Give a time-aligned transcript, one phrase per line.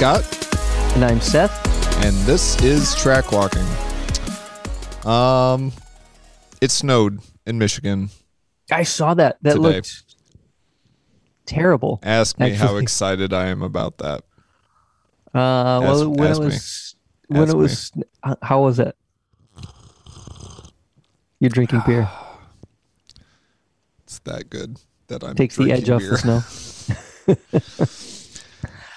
[0.00, 0.24] Scott,
[0.94, 1.52] And I'm Seth.
[2.02, 3.66] and this is Track Walking.
[5.04, 5.72] Um,
[6.62, 8.08] it snowed in Michigan.
[8.72, 9.36] I saw that.
[9.42, 9.62] That Today.
[9.62, 10.04] looked
[11.44, 12.00] terrible.
[12.02, 14.22] Ask me how excited I am about that.
[15.34, 16.46] Uh, well, Ask- when ask it me.
[16.46, 16.94] was,
[17.28, 17.92] when Ask it was,
[18.26, 18.96] h- how was it?
[21.40, 22.08] You're drinking beer.
[24.04, 26.42] It's that good that I'm Takes the edge off the snow.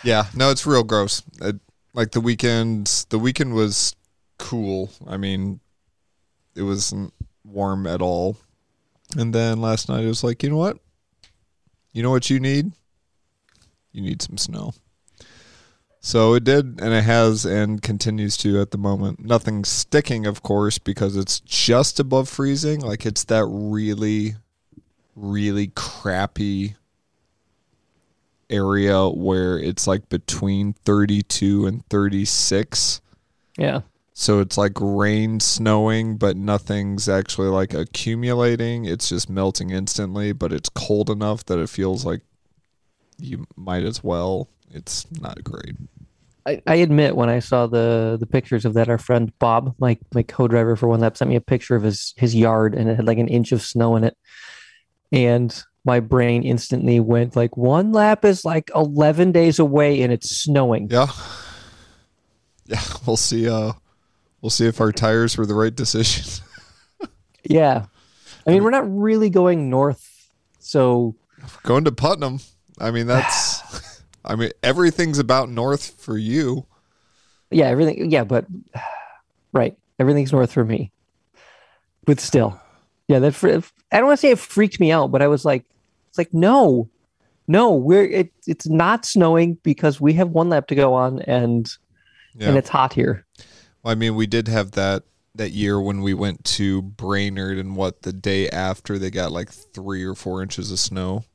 [0.03, 1.23] Yeah, no, it's real gross.
[1.41, 1.55] It,
[1.93, 3.95] like the weekend, the weekend was
[4.38, 4.91] cool.
[5.07, 5.59] I mean,
[6.55, 7.13] it wasn't
[7.45, 8.38] warm at all.
[9.17, 10.77] And then last night it was like, you know what?
[11.93, 12.71] You know what you need?
[13.91, 14.73] You need some snow.
[15.99, 19.23] So it did, and it has, and continues to at the moment.
[19.23, 22.82] Nothing sticking, of course, because it's just above freezing.
[22.82, 24.35] Like it's that really,
[25.15, 26.76] really crappy
[28.54, 33.01] area where it's like between 32 and 36.
[33.57, 33.82] Yeah.
[34.13, 38.85] So it's like rain snowing, but nothing's actually like accumulating.
[38.85, 42.21] It's just melting instantly, but it's cold enough that it feels like
[43.18, 44.49] you might as well.
[44.71, 45.76] It's not great.
[46.45, 49.98] I, I admit when I saw the the pictures of that, our friend Bob, my
[50.13, 52.95] my co-driver for one lap, sent me a picture of his his yard and it
[52.98, 54.17] had like an inch of snow in it.
[55.12, 60.29] And my brain instantly went like one lap is like 11 days away and it's
[60.43, 60.89] snowing.
[60.89, 61.07] Yeah.
[62.65, 63.73] Yeah, we'll see uh
[64.41, 66.44] we'll see if our tires were the right decision.
[67.45, 67.88] Yeah.
[68.47, 70.29] I mean, we're not really going north.
[70.59, 71.16] So,
[71.63, 72.39] Going to Putnam.
[72.79, 76.66] I mean, that's I mean, everything's about north for you.
[77.51, 78.09] yeah, everything.
[78.11, 78.45] Yeah, but
[79.51, 79.78] right.
[80.00, 80.91] Everything's north for me.
[82.05, 82.57] But still.
[83.09, 83.43] Yeah, that
[83.91, 85.66] I don't want to say it freaked me out, but I was like
[86.13, 86.90] it's like no.
[87.47, 91.68] No, we're it, it's not snowing because we have one lap to go on and
[92.35, 92.50] Yeah.
[92.50, 93.25] and it's hot here.
[93.81, 95.03] Well, I mean, we did have that
[95.34, 99.50] that year when we went to Brainerd, and what the day after they got like
[99.50, 101.25] three or four inches of snow.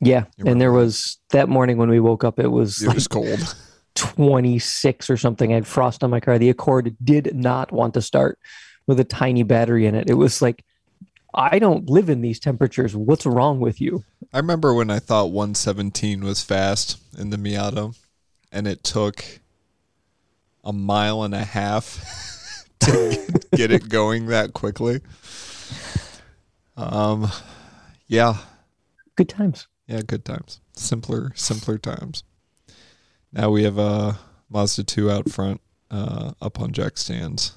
[0.00, 0.76] Yeah, and there that?
[0.76, 3.56] was that morning when we woke up, it was It like was cold.
[3.94, 5.52] 26 or something.
[5.52, 6.38] I had frost on my car.
[6.38, 8.38] The Accord did not want to start
[8.86, 10.08] with a tiny battery in it.
[10.10, 10.64] It was like,
[11.34, 12.96] I don't live in these temperatures.
[12.96, 14.04] What's wrong with you?
[14.32, 17.96] I remember when I thought 117 was fast in the Miata,
[18.50, 19.24] and it took
[20.64, 25.00] a mile and a half to get it going that quickly.
[26.76, 27.30] Um,
[28.06, 28.36] yeah,
[29.18, 29.66] Good times.
[29.88, 30.60] Yeah, good times.
[30.74, 32.22] Simpler, simpler times.
[33.32, 34.16] Now we have a
[34.48, 37.56] Mazda 2 out front, uh, up on jack stands.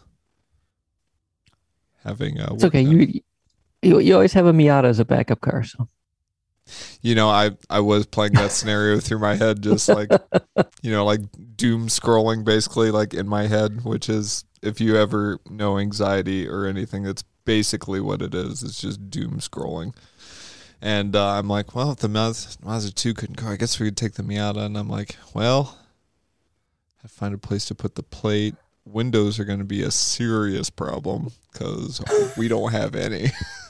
[2.03, 2.55] Having a.
[2.55, 2.81] It's okay.
[2.81, 3.21] You,
[3.81, 5.63] you you always have a Miata as a backup car.
[5.63, 5.87] So
[7.01, 10.09] you know, I I was playing that scenario through my head, just like
[10.81, 11.21] you know, like
[11.55, 13.83] doom scrolling, basically, like in my head.
[13.83, 18.63] Which is, if you ever know anxiety or anything, that's basically what it is.
[18.63, 19.95] It's just doom scrolling.
[20.81, 23.87] And uh, I'm like, well, if the Mazda, Mazda 2 couldn't go, I guess we
[23.87, 24.65] could take the Miata.
[24.65, 25.77] And I'm like, well,
[27.03, 28.55] I find a place to put the plate.
[28.83, 32.01] Windows are going to be a serious problem because
[32.35, 33.31] we don't have any.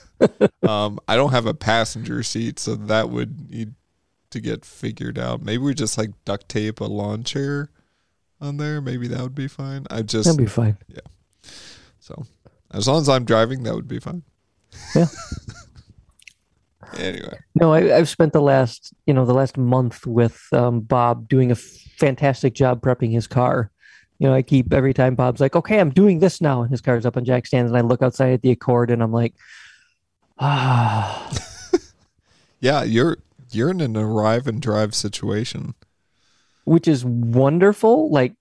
[0.67, 3.73] um, I don't have a passenger seat, so that would need
[4.31, 5.41] to get figured out.
[5.41, 7.69] Maybe we just like duct tape a lawn chair
[8.39, 8.81] on there.
[8.81, 9.85] Maybe that would be fine.
[9.89, 10.77] I just that'll be fine.
[10.87, 10.99] Yeah.
[11.99, 12.25] So
[12.71, 14.23] as long as I'm driving, that would be fine.
[14.95, 15.07] Yeah.
[16.97, 21.27] anyway, No, I, I've spent the last you know the last month with um, Bob
[21.29, 23.71] doing a fantastic job prepping his car.
[24.19, 26.81] You know, I keep every time Bob's like, "Okay, I'm doing this now," and his
[26.81, 29.33] car's up on jack stands, and I look outside at the Accord, and I'm like,
[30.41, 31.29] "Ah."
[32.59, 33.17] yeah, you're
[33.51, 35.73] you're in an arrive and drive situation.
[36.65, 38.09] which is wonderful.
[38.11, 38.33] Like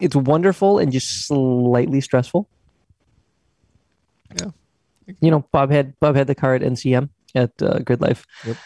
[0.00, 2.48] it's wonderful and just slightly stressful.
[4.36, 4.50] Yeah.
[5.20, 8.56] You know, Bob had Bob had the car at NCM at uh, Grid Life Yep.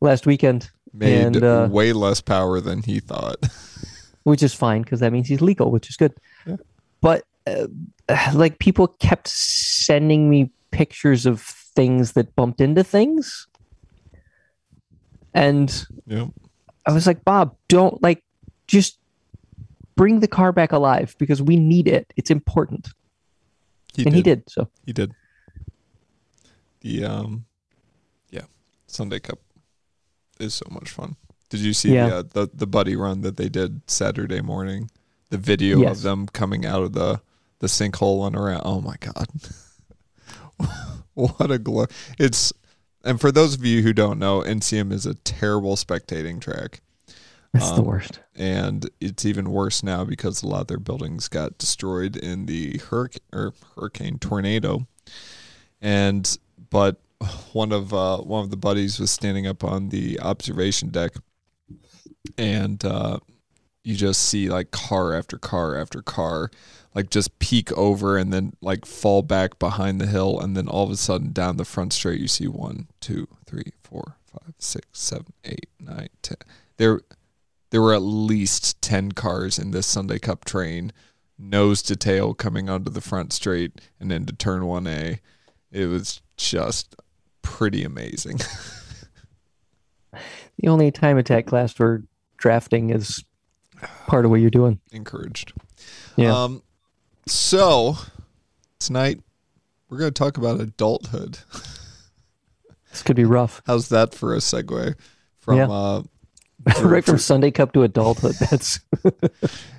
[0.00, 3.36] last weekend, Made And, uh, way less power than he thought.
[4.24, 6.12] which is fine because that means he's legal, which is good.
[6.46, 6.56] Yeah.
[7.00, 7.66] But uh,
[8.34, 11.40] like people kept sending me pictures of
[11.74, 13.46] things that bumped into things,
[15.34, 16.26] and yeah.
[16.86, 18.22] I was like, Bob, don't like
[18.66, 18.98] just
[19.96, 22.12] bring the car back alive because we need it.
[22.16, 22.88] It's important.
[23.94, 24.16] He and did.
[24.16, 24.42] he did.
[24.48, 25.12] So He did.
[26.80, 27.44] The um,
[28.30, 28.44] yeah,
[28.86, 29.38] Sunday Cup
[30.38, 31.16] is so much fun.
[31.50, 32.08] Did you see Yeah.
[32.08, 34.90] the, uh, the the buddy run that they did Saturday morning?
[35.30, 35.98] The video Yes.
[35.98, 37.20] of them coming out of the
[37.58, 38.62] the sinkhole and around.
[38.64, 39.28] Oh my god,
[41.36, 41.86] what a glow!
[42.18, 42.52] It's
[43.04, 46.80] and for those of you who don't know, NCM is a terrible spectating track.
[47.52, 48.20] That's the Um, worst.
[48.36, 52.78] and it's even worse now because a lot of their buildings got destroyed in the
[52.78, 54.86] hurricane or hurricane tornado.
[55.80, 56.38] And
[56.70, 57.00] but
[57.52, 61.12] one of uh, one of the buddies was standing up on the observation deck,
[62.38, 63.18] and uh,
[63.82, 66.50] you just see like car after car after car,
[66.94, 70.84] like just peek over and then like fall back behind the hill, and then all
[70.84, 74.86] of a sudden down the front straight you see one, two, three, four, five, six,
[74.92, 76.38] seven, eight, nine, ten.
[76.76, 77.00] There,
[77.70, 80.92] there were at least 10 cars in this Sunday Cup train,
[81.38, 85.20] nose to tail coming onto the front straight and into turn 1A.
[85.70, 86.96] It was just
[87.42, 88.40] pretty amazing.
[90.60, 92.02] The only time attack class for
[92.36, 93.24] drafting is
[94.06, 94.78] part of what you're doing.
[94.92, 95.54] Encouraged.
[96.16, 96.34] Yeah.
[96.34, 96.62] Um,
[97.30, 97.96] so
[98.78, 99.20] tonight
[99.88, 101.38] we're going to talk about adulthood.
[102.92, 103.62] This could be rough.
[103.68, 104.96] How's that for a segue
[105.38, 105.68] from Yeah.
[105.70, 106.02] uh,
[106.82, 108.34] right from Sunday Cup to adulthood.
[108.50, 108.80] That's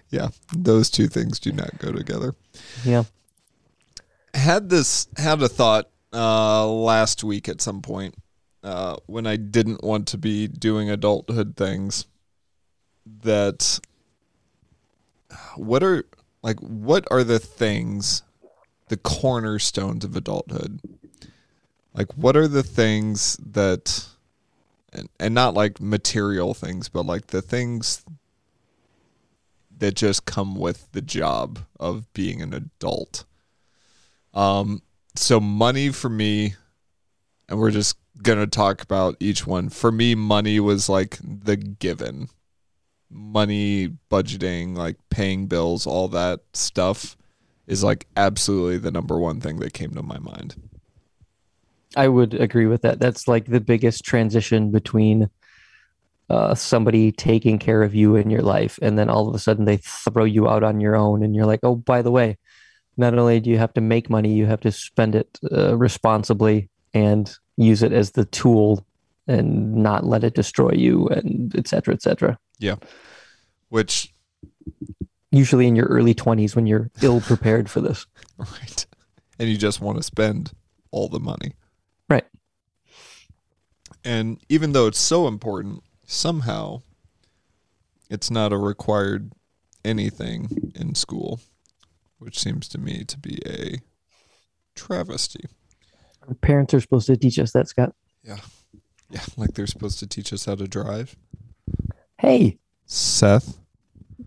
[0.09, 2.35] yeah, those two things do not go together.
[2.85, 3.03] yeah.
[4.33, 8.15] had this had a thought uh last week at some point
[8.63, 12.05] uh when I didn't want to be doing adulthood things
[13.23, 13.81] that
[15.57, 16.05] what are
[16.41, 18.23] like what are the things
[18.89, 20.79] the cornerstones of adulthood
[21.93, 24.07] like what are the things that
[24.93, 28.03] and, and not like material things but like the things
[29.77, 33.25] that just come with the job of being an adult
[34.33, 34.81] um,
[35.15, 36.55] so money for me,
[37.49, 39.69] and we're just gonna talk about each one.
[39.69, 42.29] For me, money was like the given.
[43.13, 47.17] Money, budgeting, like paying bills, all that stuff
[47.67, 50.55] is like absolutely the number one thing that came to my mind.
[51.97, 52.99] I would agree with that.
[52.99, 55.29] That's like the biggest transition between
[56.29, 59.65] uh, somebody taking care of you in your life, and then all of a sudden
[59.65, 62.37] they throw you out on your own, and you're like, oh, by the way,
[62.95, 66.69] not only do you have to make money, you have to spend it uh, responsibly
[66.93, 68.85] and use it as the tool,
[69.27, 72.37] and not let it destroy you, and et cetera, et cetera.
[73.69, 74.13] Which,
[75.31, 78.05] Usually in your early 20s when you're ill prepared for this.
[78.37, 78.85] right,
[79.39, 80.51] and you just want to spend
[80.91, 81.53] all the money,
[82.09, 82.25] Right.
[84.03, 86.81] And even though it's so important, somehow
[88.09, 89.31] it's not a required
[89.85, 91.39] anything in school,
[92.17, 93.77] which seems to me to be a
[94.75, 95.45] travesty.
[96.27, 97.95] Our parents are supposed to teach us that, Scott.
[98.23, 98.37] Yeah.
[99.09, 101.15] Yeah, like they're supposed to teach us how to drive.
[102.21, 103.57] Hey, Seth?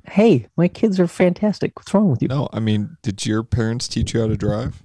[0.09, 1.79] hey, my kids are fantastic.
[1.79, 2.27] What's wrong with you?
[2.27, 4.83] No, I mean, did your parents teach you how to drive?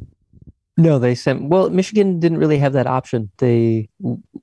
[0.77, 1.49] No, they sent.
[1.49, 3.31] Well, Michigan didn't really have that option.
[3.39, 3.89] They,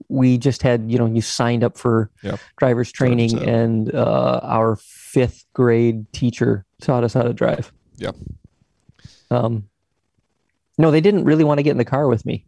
[0.09, 2.41] we just had, you know, you signed up for Yep.
[2.59, 3.55] driver's training, Driver's ed.
[3.55, 7.73] and uh, our fifth grade teacher taught us how to drive.
[7.99, 8.17] Yep.
[9.31, 9.69] Um,
[10.77, 12.45] no, they didn't really want to get in the car with me,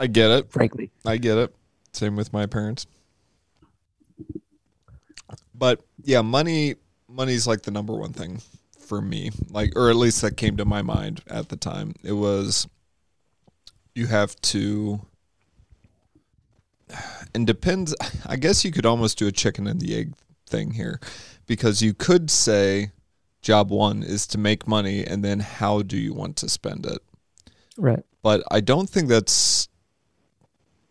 [0.00, 0.50] I get it.
[0.50, 0.90] frankly.
[1.04, 1.54] I get it.
[1.92, 2.86] Same with my parents.
[5.58, 6.76] But yeah, money
[7.08, 8.40] money's like the number one thing
[8.78, 9.30] for me.
[9.50, 11.94] Like or at least that came to my mind at the time.
[12.02, 12.66] It was
[13.94, 15.00] you have to
[17.34, 17.94] and depends
[18.26, 20.14] I guess you could almost do a chicken and the egg
[20.46, 21.00] thing here
[21.46, 22.92] because you could say
[23.42, 26.98] job 1 is to make money and then how do you want to spend it?
[27.78, 28.02] Right.
[28.22, 29.68] but I don't think that's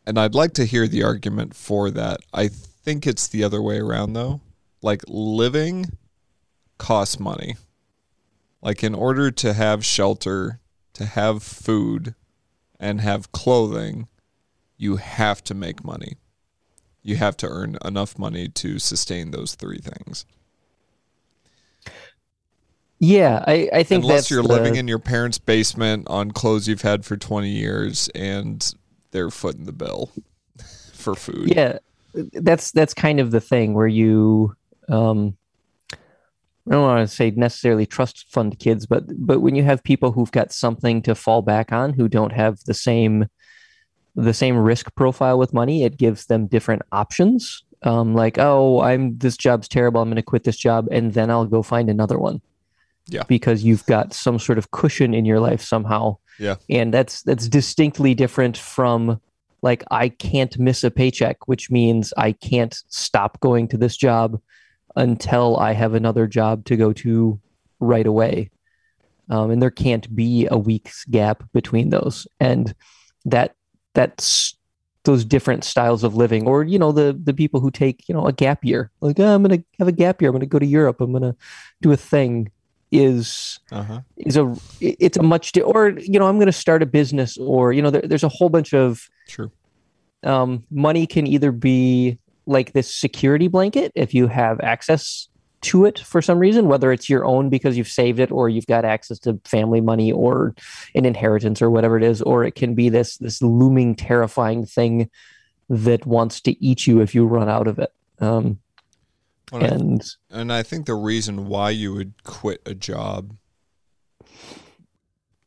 [0.08, 2.20] and I'd like to hear the argument for that.
[2.32, 4.42] I think it's the other way around though.
[4.86, 5.88] Like living
[6.78, 7.56] costs money.
[8.62, 10.60] Like in order to have shelter,
[10.94, 12.14] to have food
[12.80, 14.08] and have clothing,
[14.78, 16.18] you have to make money.
[17.02, 20.24] You have to earn enough money to sustain those three things.
[23.00, 26.84] Yeah, I, I think Unless you're the- living in your parents' basement on clothes you've
[26.84, 28.72] had for 20 years and
[29.10, 30.12] they're footing the bill
[30.94, 31.54] for food.
[31.56, 31.80] yeah
[32.34, 34.56] that's that's kind of the thing where you
[34.90, 35.38] um
[36.68, 40.12] I don't want to say necessarily trust fund kids, but but when you have people
[40.12, 43.28] who've got something to fall back on who don't have the same
[44.16, 47.64] the same risk profile with money, it gives them different options.
[47.84, 50.02] Um, like, oh, I'm this job's terrible.
[50.02, 52.42] I'm going to quit this job, and then I'll go find another one.
[53.08, 53.22] Yeah.
[53.28, 56.18] because you've got some sort of cushion in your life somehow.
[56.40, 56.56] Yeah.
[56.72, 59.22] and that's that's distinctly different from
[59.62, 64.42] like I can't miss a paycheck, which means I can't stop going to this job
[64.96, 67.40] until I have another job to go to
[67.80, 68.50] right away.
[69.30, 72.28] Um, and there can't be a week's gap between those.
[72.40, 72.74] And
[73.26, 73.56] that
[73.94, 74.56] that's
[75.04, 78.26] those different styles of living or you know the the people who take you know
[78.26, 80.66] a gap year like oh, i'm gonna have a gap year i'm gonna go to
[80.66, 81.36] europe i'm gonna
[81.84, 82.50] do a thing
[82.92, 84.02] is Uh-huh.
[84.18, 87.72] is a it's a much di- or you know i'm gonna start a business or
[87.72, 89.52] you know there, there's a whole bunch of True.
[90.24, 95.28] um, money can either be like this security blanket if you have access
[95.62, 98.68] to it for some reason, whether it's your own because you've saved it or you've
[98.68, 100.54] got access to family money or
[100.94, 105.10] an inheritance or whatever it is, or it can be this this looming terrifying thing
[105.70, 107.92] that wants to eat you if you run out of it.
[108.20, 108.60] Um,
[109.52, 113.36] Well, I- and and I think the reason why you would quit a job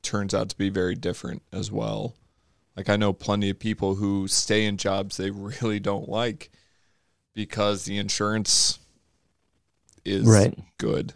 [0.03, 2.15] turns out to be very different as well.
[2.77, 5.31] Like I know plenty of people who stay in jobs they
[5.63, 6.51] really don't like
[7.39, 8.81] because the insurance
[10.05, 11.13] is right, good.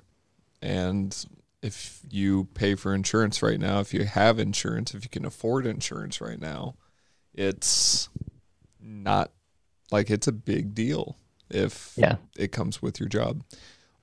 [0.63, 1.17] And
[1.63, 5.67] if you pay for insurance right now, if you have insurance, if you can afford
[5.67, 6.77] insurance right now,
[7.35, 8.09] it's
[8.81, 9.33] not
[9.91, 11.17] like it's a big deal
[11.51, 12.17] if Yeah.
[12.37, 13.43] it comes with your job.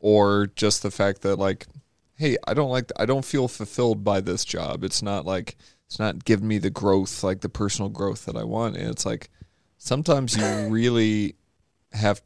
[0.02, 1.68] Or just the fact that like,
[2.16, 4.84] hey, I don't like I don't feel fulfilled by this job.
[4.84, 5.56] It's not like
[5.88, 8.76] it's not giving me the growth, like the personal growth that I want.
[8.76, 9.30] And it's like
[9.78, 11.36] sometimes you really
[11.91, 12.22] have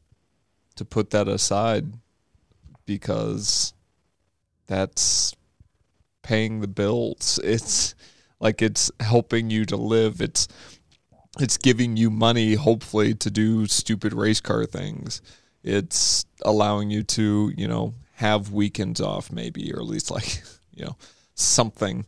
[0.75, 1.93] to put that aside
[2.85, 3.73] because
[4.67, 5.35] that's
[6.21, 7.39] paying the bills.
[7.43, 7.95] It's
[8.39, 10.19] like it's helping you to live.
[10.19, 10.47] It's
[11.39, 15.21] it's giving you money hopefully to do stupid race car things.
[15.63, 20.43] It's allowing you to, you know, have weekends off maybe or at least like,
[20.73, 20.95] you know,
[21.33, 22.05] something.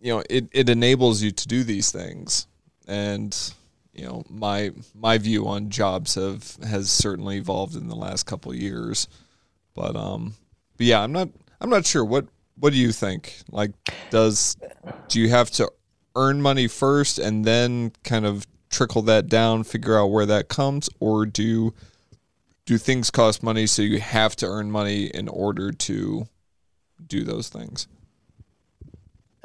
[0.00, 2.46] You know, it, it enables you to do these things.
[2.86, 3.36] And
[3.92, 8.54] you know, my my view on jobs have has certainly evolved in the last couple
[8.54, 9.08] years.
[9.74, 10.34] But um
[10.76, 11.28] but yeah, I'm not
[11.60, 12.26] I'm not sure what
[12.58, 13.40] what do you think?
[13.50, 13.72] Like
[14.10, 14.56] does
[15.08, 15.70] do you have to
[16.16, 20.88] earn money first and then kind of trickle that down, figure out where that comes
[21.00, 21.74] or do
[22.64, 26.26] do things cost money so you have to earn money in order to
[27.06, 27.88] do those things?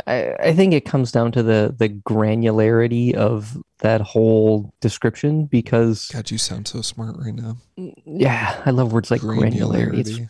[0.06, 6.10] I, I think it comes down to the the granularity of that whole description because
[6.14, 7.58] God, you sound so smart right now.
[7.80, 10.00] Mm, yeah, I love words like granularity.
[10.00, 10.30] It's, Granularity.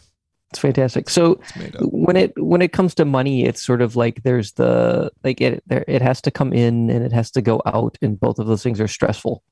[0.51, 1.09] it's fantastic.
[1.09, 5.11] So It's when it when it comes to money it's sort of like there's the
[5.23, 8.19] like it there it has to come in and it has to go out and
[8.19, 9.43] both of those things are stressful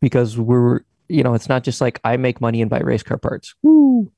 [0.00, 3.18] because we're you know it's not just like i make money and buy race car
[3.18, 4.10] parts Woo!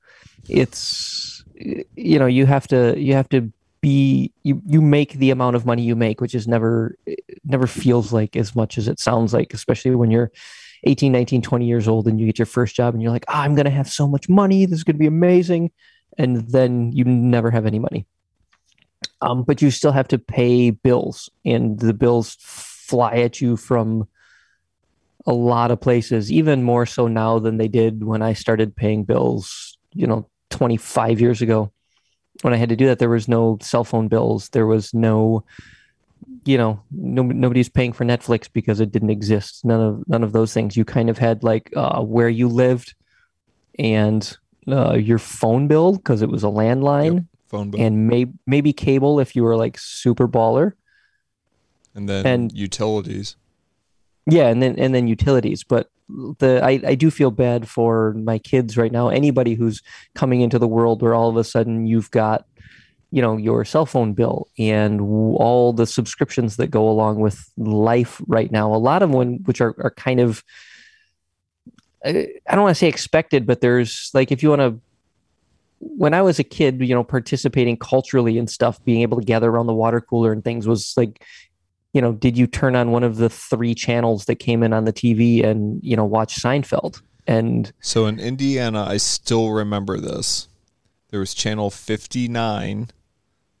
[0.47, 3.51] it's you know you have to you have to
[3.83, 6.95] be you you make the amount of money you make which is never
[7.43, 10.31] never feels like as much as it sounds like especially when you're
[10.85, 13.33] 18 19 20 years old and you get your first job and you're like oh,
[13.33, 15.69] i'm going to have so much money this is going to be amazing
[16.17, 18.05] and then you never have any money.
[19.21, 24.07] Um, but you still have to pay bills, and the bills fly at you from
[25.25, 29.03] a lot of places, even more so now than they did when I started paying
[29.05, 31.71] bills, you know, 25 years ago.
[32.43, 34.49] When I had to do that, there was no cell phone bills.
[34.49, 35.43] There was no,
[36.45, 39.63] you know, no, nobody's paying for Netflix because it didn't exist.
[39.63, 40.75] None of none of those things.
[40.75, 42.95] You kind of had like uh, where you lived,
[43.79, 47.81] and uh, your phone bill because it was a landline, Phone bill.
[47.81, 50.73] and may- maybe cable if you were like super baller.
[51.95, 53.35] and then and- utilities.
[54.25, 55.63] Yeah, and then and then utilities.
[55.63, 55.89] But
[56.39, 59.09] the I, I do feel bad for my kids right now.
[59.09, 59.81] Anybody who's
[60.15, 62.45] coming into the world where all of a sudden you've got,
[63.11, 68.21] you know, your cell phone bill and all the subscriptions that go along with life
[68.27, 68.73] right now.
[68.73, 70.43] A lot of them, which are are kind of,
[72.05, 74.79] I I don't want to say expected, but there's like if you want to.
[75.85, 79.49] When I was a kid, you know, participating culturally and stuff, being able to gather
[79.49, 81.21] around the water cooler and things was like
[81.93, 84.85] you know, did you turn on one of the three channels that came in on
[84.85, 87.01] the TV and, you know, watch Seinfeld?
[87.27, 90.49] And So in Indiana, I still remember this.
[91.09, 92.89] There was channel 59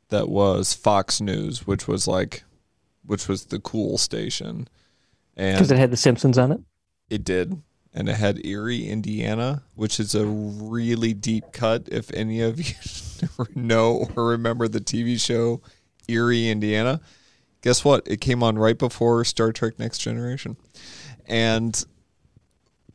[0.09, 2.43] that was Fox News, which was like
[3.05, 4.67] which was the cool station.
[5.35, 6.61] And because it had The Simpsons on it.
[7.09, 7.61] it did.
[7.93, 12.73] And it had Erie, Indiana, which is a really deep cut if any of you
[13.55, 15.61] know or remember the TV show
[16.07, 17.01] Erie, Indiana.
[17.63, 18.03] Guess what?
[18.05, 20.57] It came on right before Star Trek Next Generation.
[21.25, 21.83] And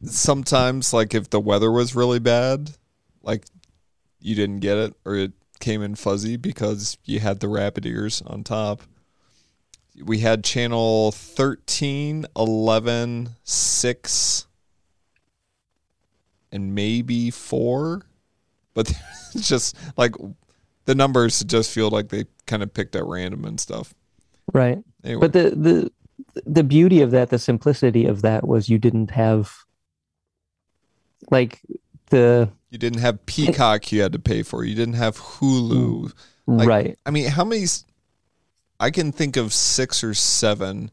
[0.05, 2.71] sometimes like if the weather was really bad,
[3.23, 3.47] like
[4.21, 8.23] you didn't get it or it came in fuzzy because you had the rapid ears
[8.27, 8.83] on top.
[10.05, 14.47] We had channel 13, 11, 6
[16.53, 18.03] and maybe 4,
[18.75, 18.93] but
[19.37, 20.15] just like
[20.85, 23.95] the numbers just feel like they kind of picked at random and stuff.
[24.53, 24.79] Right.
[25.05, 25.93] Anyway, But the, the,
[26.47, 29.53] the beauty of that, the simplicity of that was you didn't have
[31.31, 31.61] like
[32.11, 34.65] the You didn't have Peacock you had to pay for.
[34.65, 36.13] You didn't have Hulu.
[36.49, 36.59] Mm.
[36.59, 36.99] Like- right.
[37.05, 37.67] I mean, how many?
[38.81, 40.91] I can think of six or seven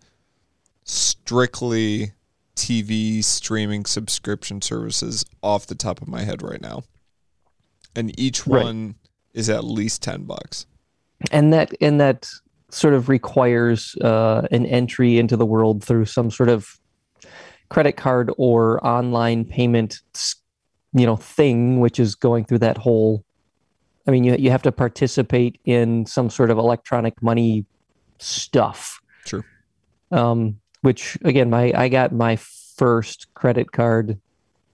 [0.83, 2.11] strictly
[2.55, 6.83] TV streaming subscription services off the top of my head right now,
[7.95, 8.63] and each Right.
[8.63, 8.95] one
[9.33, 10.65] is at least ten bucks.
[11.31, 12.27] and that and that
[12.75, 16.77] sort of requires uh, an entry into the world through some sort of
[17.69, 20.01] credit card or online payment
[20.93, 23.23] you know thing which is going through that whole
[24.07, 27.65] i mean you, you have to participate in some sort of electronic money
[28.19, 28.99] stuff.
[29.25, 29.43] True.
[30.11, 34.19] um, which again my i got my first credit card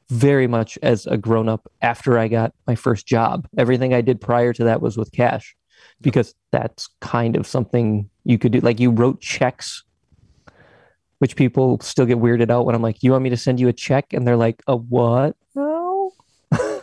[0.09, 3.47] very much as a grown up after i got my first job.
[3.57, 5.55] Everything i did prior to that was with cash
[6.01, 8.59] because that's kind of something you could do.
[8.59, 9.83] Like you wrote checks,
[11.19, 13.67] which people still get weirded out when I'm like, "You want me to send you
[13.67, 16.11] a check?" And they're like, "A what?" No.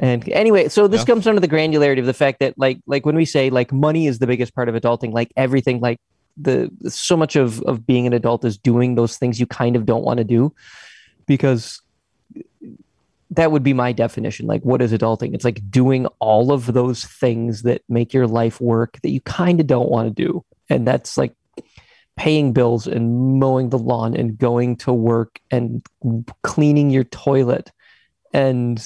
[0.00, 1.06] and anyway, so this Yeah.
[1.06, 4.06] comes under the granularity of the fact that, like, like when we say like money
[4.06, 5.98] is the biggest part of adulting, like everything, like
[6.36, 9.86] the so much of of being an adult is doing those things you kind of
[9.86, 10.52] don't want to do
[11.26, 11.80] because
[13.36, 14.46] that would be my definition.
[14.46, 15.34] Like, what is adulting?
[15.34, 19.60] It's like doing all of those things that make your life work that you kind
[19.60, 20.44] of don't want to do.
[20.68, 21.34] And that's like
[22.16, 25.84] paying bills and mowing the lawn and going to work and
[26.42, 27.72] cleaning your toilet.
[28.32, 28.82] And,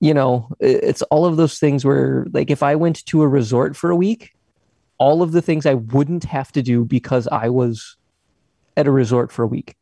[0.00, 3.76] you know, it's all of those things where, like, if I went to a resort
[3.76, 4.34] for a week,
[4.98, 7.96] all of the things I wouldn't have to do because I was
[8.76, 9.76] at a resort for a week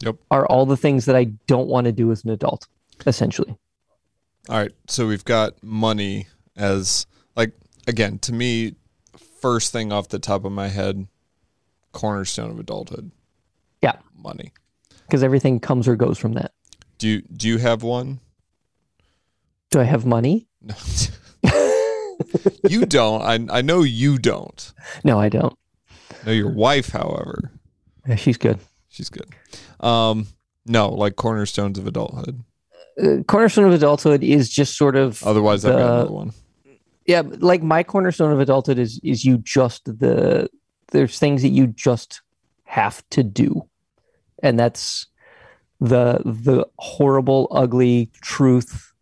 [0.00, 0.16] Yep.
[0.30, 2.66] are all the things that I don't want to do as an adult,
[3.06, 3.56] essentially.
[4.48, 7.52] All right, so we've got money as like
[7.86, 8.74] again to me,
[9.40, 11.06] first thing off the top of my head,
[11.92, 13.10] cornerstone of adulthood.
[13.82, 13.96] Yeah.
[14.16, 14.52] money.
[15.06, 16.52] Because everything comes or goes from that.
[16.98, 18.20] Do you do you have one?
[19.70, 20.46] Do I have money?
[20.62, 20.74] No.
[22.68, 23.22] you don't.
[23.22, 24.72] I I know you don't.
[25.04, 25.56] No, I don't.
[26.24, 27.52] know your wife, however,
[28.06, 28.58] Yeah, she's good.
[28.96, 29.28] She's good.
[29.80, 30.26] Um,
[30.64, 32.42] no, like cornerstones of adulthood.
[33.00, 36.32] Uh, cornerstone of adulthood is just sort of Otherwise, I've got another one.
[37.04, 40.48] yeah, like my cornerstone of adulthood is is you just the
[40.92, 42.22] there's things that you just
[42.64, 43.68] have to do,
[44.42, 45.06] and that's
[45.78, 48.92] the the horrible, ugly truth.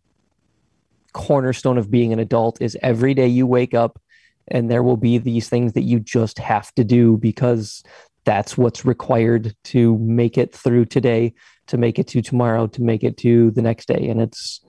[1.13, 4.01] Cornerstone of being an adult is every day you wake up,
[4.49, 7.81] and there will be these things that you just have to do because
[8.25, 11.33] that's what's required to make it through today,
[11.67, 14.61] to make it to tomorrow, to make it to the next day, and it's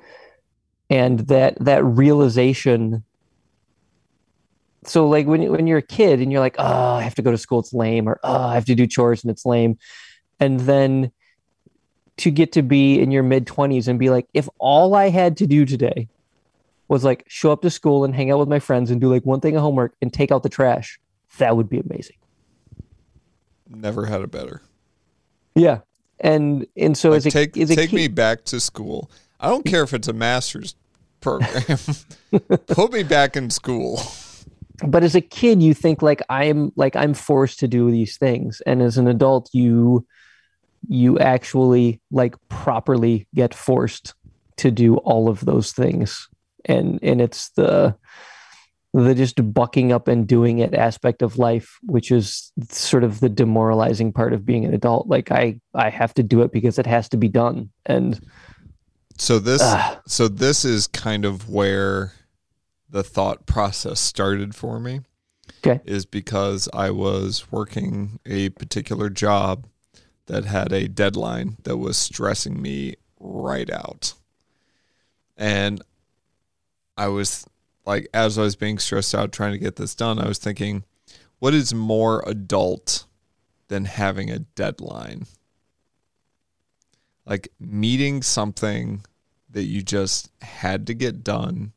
[0.89, 3.05] and that that realization
[4.85, 7.31] so like when when you're a kid and you're like oh i have to go
[7.31, 9.79] to school it's lame or oh i have to do chores and it's lame.
[10.39, 11.13] And then
[12.19, 15.37] to get to be in your mid 20s and be like if all i had
[15.39, 16.09] to do today
[16.89, 19.25] was like show up to school and hang out with my friends and do like
[19.25, 21.01] one thing of homework and take out the trash
[21.39, 22.17] that would be amazing
[23.69, 24.63] Never had it better.
[25.55, 25.81] yeah
[26.21, 29.11] and and so Like, as a take as a take kid, me back to school.
[29.41, 30.75] I don't care if it's a master's
[31.21, 31.79] program.
[32.69, 34.01] Put me back in school.
[34.87, 38.61] but as a kid you think like i'm like i'm forced to do these things
[38.67, 40.07] and as an adult you
[40.89, 44.13] you actually like properly get forced
[44.59, 46.29] to do all of those things
[46.67, 47.95] and and it's the
[49.05, 53.29] the just bucking up and doing it aspect of life which is sort of the
[53.29, 56.87] demoralizing part of being an adult like i i have to do it because it
[56.87, 58.21] has to be done and
[59.19, 62.13] So this ah, so this is kind of where
[62.89, 65.01] the thought process started for me.
[65.65, 65.81] Okay.
[65.85, 69.67] Is because I was working a particular job
[70.27, 74.15] that had a deadline that was stressing me right out.
[75.37, 75.83] And
[76.97, 77.47] I was
[77.87, 80.85] like as I was being stressed out trying to get this done, I was thinking,
[81.39, 83.07] what is more adult
[83.69, 85.27] than having a deadline?
[87.25, 89.05] Like meeting something
[89.51, 91.73] that you just had to get done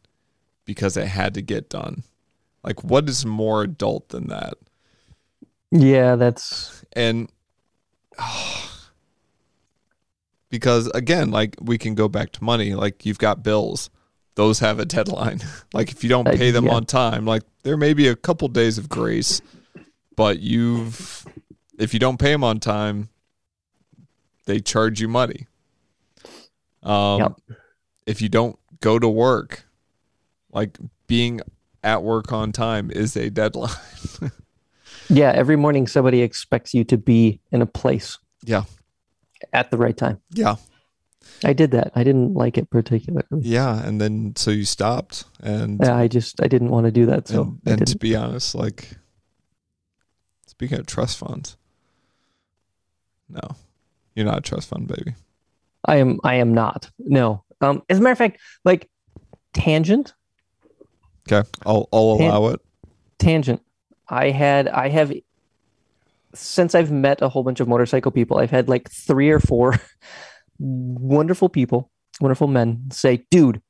[0.65, 2.03] because it had to get done.
[2.63, 4.55] Like, what is more adult than that?
[5.71, 7.31] yeah that's And
[10.49, 13.89] because again, like we can go back to money, like you've got bills,
[14.39, 15.41] those have a deadline.
[15.73, 16.75] like, if you don't pay them yeah.
[16.75, 19.41] on time, like there may be a couple days of grace,
[20.15, 21.25] but you've,
[21.77, 23.09] if you don't pay them on time,
[24.45, 25.47] they charge you money.
[26.81, 27.57] Um, Yep.
[28.05, 29.65] if you don't go to work,
[30.53, 31.41] like being
[31.83, 33.71] at work on time is a deadline.
[35.11, 38.19] Yeah, every morning somebody expects you to be in a place.
[38.45, 38.65] Yeah.
[39.51, 40.21] At the right time.
[40.35, 40.57] Yeah.
[41.43, 41.91] I did that.
[41.95, 43.25] I didn't like it particularly.
[43.41, 47.05] Yeah, and then so you stopped, and Yeah, I just I didn't want to do
[47.07, 47.27] that.
[47.27, 48.89] So and, and to be honest, like
[50.47, 51.57] speaking of trust funds,
[53.29, 53.41] no,
[54.15, 55.13] you're not a trust fund baby.
[55.85, 56.89] I am I am not.
[56.99, 57.43] No.
[57.61, 58.89] Um as a matter of fact, like
[59.53, 60.13] tangent,
[61.31, 62.59] Okay, I'll I'll And- allow it.
[63.17, 63.61] tangent.
[64.09, 65.13] I had I have
[66.33, 69.75] since I've met a whole bunch of motorcycle people, I've had like three or four
[70.59, 73.61] wonderful people, wonderful men say, "Dude,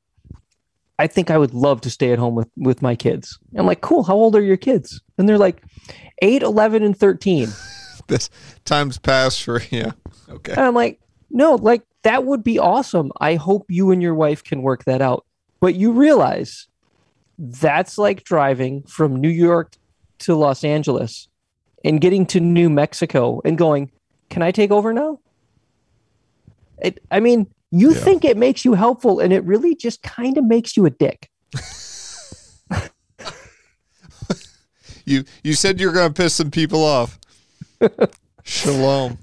[0.98, 3.80] I think I would love to stay at home with with my kids." I'm like,
[3.80, 4.02] "Cool.
[4.02, 5.62] How old are your kids?" And they're like
[6.22, 7.48] 8, 11 and 13.
[8.06, 8.28] This
[8.64, 9.92] time's passed for yeah.
[10.28, 10.52] Okay.
[10.52, 11.00] And I'm like,
[11.30, 13.12] "No, like that would be awesome.
[13.20, 15.24] I hope you and your wife can work that out."
[15.60, 16.66] But you realize
[17.38, 19.76] that's like driving from New York
[20.20, 21.28] to Los Angeles
[21.84, 23.92] and getting to New Mexico and going,
[24.28, 25.20] "Can I take over now?"
[26.82, 28.00] It, I mean, you Yeah.
[28.00, 31.28] think it makes you helpful, and it really just kind of makes you a dick.
[35.06, 37.18] You you said you're gonna piss some people off.
[38.44, 39.18] Shalom.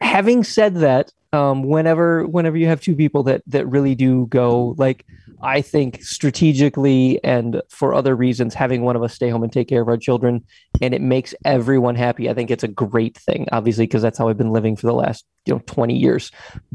[0.00, 4.74] having said that, um, whenever whenever you have two people that that really do go
[4.78, 5.04] like,
[5.42, 9.68] I think strategically and for other reasons, having one of us stay home and take
[9.68, 10.44] care of our children,
[10.80, 12.30] and it makes everyone happy.
[12.30, 14.94] I think it's a great thing, obviously, because that's how I've been living for the
[14.94, 16.30] last you know twenty years.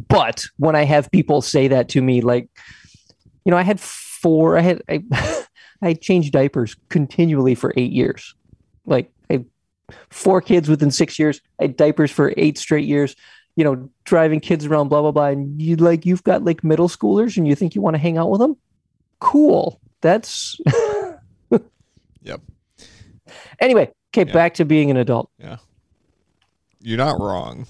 [0.07, 2.47] But when I have people say that to me, like,
[3.45, 5.03] you know, I had four, I had I,
[5.81, 8.35] I changed diapers continually for eight years,
[8.85, 9.45] like I
[10.11, 11.41] four kids within six years.
[11.59, 13.15] I had diapers for eight straight years.
[13.55, 15.27] You know, driving kids around, blah blah blah.
[15.27, 18.17] And you like you've got like middle schoolers, and you think you want to hang
[18.17, 18.57] out with them?
[19.19, 19.79] Cool.
[20.01, 20.59] That's
[22.21, 22.41] Yep.
[23.59, 23.91] anyway.
[24.15, 24.33] Okay, Yeah.
[24.33, 25.29] back to being an adult.
[25.39, 25.57] Yeah.
[26.81, 27.65] You're not wrong.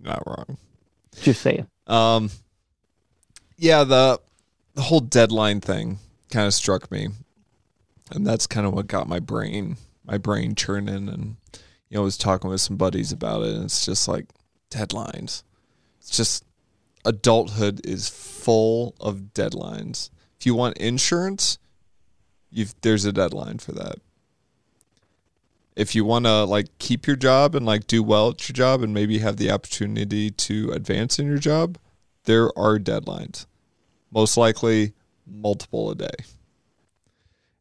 [0.00, 0.56] Not wrong.
[1.20, 1.66] Just saying.
[1.86, 2.30] Um,
[3.56, 4.20] yeah, the
[4.74, 5.98] the whole deadline thing
[6.30, 7.08] kind of struck me,
[8.10, 11.08] and that's kind of what got my brain my brain churning.
[11.08, 11.36] And
[11.92, 14.24] you know, I was talking with some buddies about it, and it's just like
[14.70, 15.42] deadlines.
[16.00, 16.42] It's just
[17.04, 20.08] adulthood is full of deadlines.
[20.40, 21.58] If you want insurance,
[22.50, 23.96] you've there's a deadline for that.
[25.76, 28.80] If you want to like keep your job and like do well at your job
[28.80, 31.76] and maybe have the opportunity to advance in your job,
[32.24, 33.44] there are deadlines.
[34.10, 34.94] Most likely
[35.26, 36.24] multiple a day.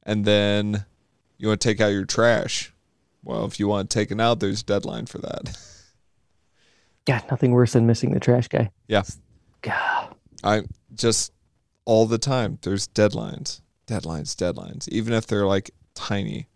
[0.03, 0.85] And then
[1.37, 2.71] you want to take out your trash.
[3.23, 5.57] Well, if you want it taken out, there's a deadline for that.
[7.05, 8.71] God, nothing worse than missing the trash guy.
[8.87, 9.03] Yeah.
[9.61, 10.15] God.
[10.43, 11.31] I just
[11.85, 13.61] all the time there's deadlines.
[13.87, 14.87] Deadlines, deadlines.
[14.89, 16.47] Even if they're like tiny.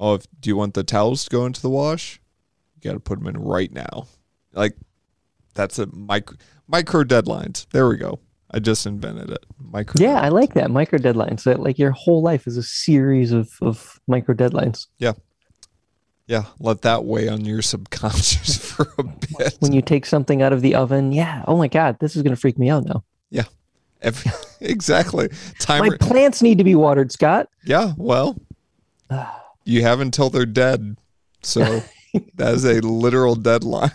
[0.00, 2.20] Oh, if do you want the towels to go into the wash?
[2.76, 4.06] You got to put them in right now.
[4.52, 4.76] Like
[5.54, 7.66] that's a micro micro deadlines.
[7.70, 8.20] There we go.
[8.50, 9.44] I just invented it.
[9.58, 10.00] Micro.
[10.00, 11.42] Yeah, I like that micro deadlines.
[11.44, 14.86] That like your whole life is a series of of micro deadlines.
[14.98, 15.12] Yeah,
[16.58, 19.56] let that weigh on your subconscious for a bit.
[19.60, 21.44] When you take something out of the oven, yeah.
[21.48, 23.04] Oh my God, this is gonna freak me out now.
[24.00, 25.28] Every, exactly.
[25.58, 25.90] Timer.
[25.90, 27.48] My plants need to be watered, Scott.
[27.64, 27.92] yeah.
[27.96, 28.40] Well,
[29.64, 30.96] you have until they're dead.
[31.42, 31.82] So
[32.34, 33.90] that is a literal deadline.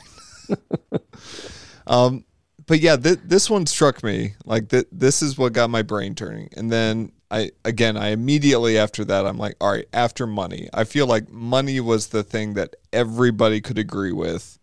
[1.88, 2.26] um,
[2.66, 6.16] but yeah, th- this one struck me like th- this is what got my brain
[6.16, 6.50] turning.
[6.56, 10.84] And then I again, I immediately after that, I'm like, all right, after money, I
[10.84, 14.60] feel like money was the thing that everybody could agree with.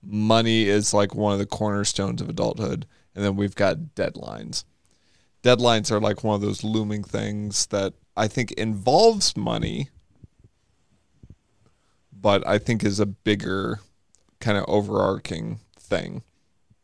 [0.00, 4.64] Money is like one of the cornerstones of adulthood, and then we've got deadlines.
[5.42, 9.88] Deadlines are like one of those looming things that I think involves money,
[12.12, 13.80] but I think is a bigger
[14.38, 16.22] kind of overarching thing.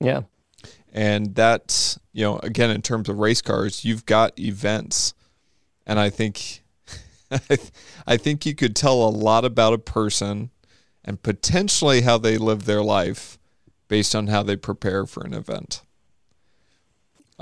[0.01, 0.23] Yeah.
[0.93, 5.14] And that's, you know, again, in terms of race cars, you've got events.
[5.87, 6.62] And I think,
[8.07, 10.51] I think you could tell a lot about a person
[11.05, 13.38] and potentially how they live their life
[13.88, 15.83] based on how they prepare for an event.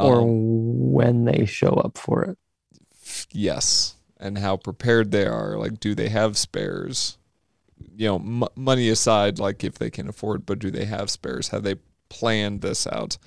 [0.01, 2.39] Or Um, when they show up for it.
[3.33, 3.95] yes.
[4.19, 5.57] And how prepared they are.
[5.57, 7.19] Like, do they have spares?
[7.97, 11.49] You know, m- money aside, like if they can afford, but do they have spares?
[11.49, 11.77] Have they
[12.09, 13.19] planned this out?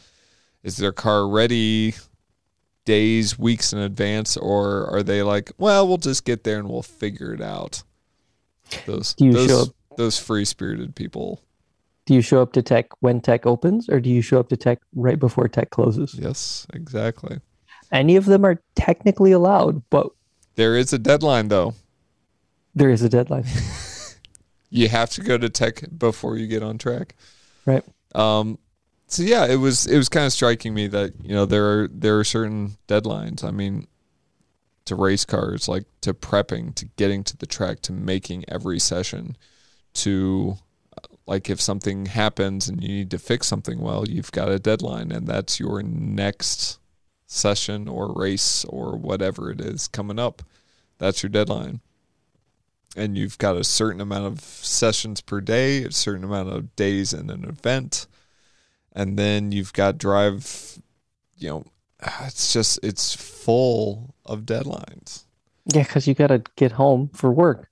[0.64, 1.96] Is their car ready
[2.92, 6.82] days, weeks in advance, or are they like, well, we'll just get there and we'll
[6.84, 7.84] figure it out?
[8.86, 11.42] Those Do you those, show up- those free spirited people.
[12.06, 14.58] Do you show up to tech when tech opens, or do you show up to
[14.58, 16.14] tech right before tech closes?
[16.16, 17.40] Yes, exactly.
[17.94, 20.08] Any of them are technically allowed, but
[20.56, 21.76] There is a deadline though.
[22.76, 23.46] There is a deadline.
[24.70, 27.16] you have to go to tech before you get on track.
[27.66, 27.84] Right.
[28.16, 28.58] Um,
[29.12, 31.88] so yeah, it was it was kind of striking me that you know there are
[31.90, 33.44] there are certain deadlines.
[33.44, 33.88] I mean,
[34.86, 39.36] to race cars, like to prepping, to getting to the track, to making every session,
[39.96, 40.56] to
[40.98, 44.60] uh, like if something happens and you need to fix something well, you've got a
[44.60, 46.80] deadline, and that's your next
[47.26, 50.42] session or race or whatever it is coming up.
[51.00, 51.82] That's your deadline
[52.96, 57.14] and you've got a certain amount of sessions per day, a certain amount of days
[57.14, 58.06] in an event,
[58.94, 60.80] and then you've got drive.
[61.38, 61.66] You know,
[62.04, 65.24] ah, it's just it's full of deadlines.
[65.66, 67.70] Yeah, because you got to get home for work.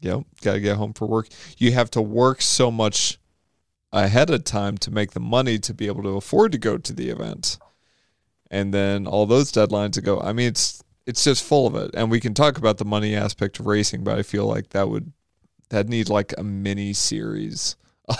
[0.00, 1.28] Yep, got to get home for work.
[1.58, 3.18] You have to work so much
[3.92, 6.92] ahead of time to make the money to be able to afford to go to
[6.92, 7.58] the event.
[8.50, 10.20] And then all those deadlines to go.
[10.20, 11.90] I mean, it's it's just full of it.
[11.94, 14.88] And we can talk about the money aspect of racing, but I feel like that
[14.88, 15.12] would
[15.70, 17.76] that need like a mini series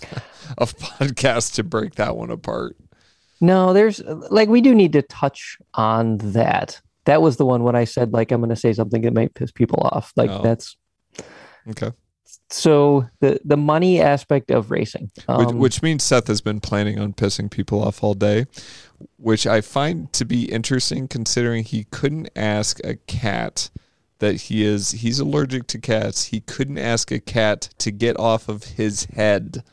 [0.58, 2.76] of podcasts to break that one apart.
[3.40, 4.00] No, there's
[4.30, 6.80] like we do need to touch on that.
[7.06, 9.34] That was the one when I said like I'm going to say something that might
[9.34, 10.12] piss people off.
[10.16, 10.42] Like Oh.
[10.42, 10.76] that's
[11.70, 11.90] Okay.
[12.50, 15.10] so the the money aspect of racing.
[15.14, 18.46] which, Um, which means Seth has been planning on pissing people off all day,
[19.16, 23.70] which I find to be interesting considering he couldn't ask a cat
[24.20, 26.26] that he is he's allergic to cats.
[26.26, 29.64] He couldn't ask a cat to get off of his head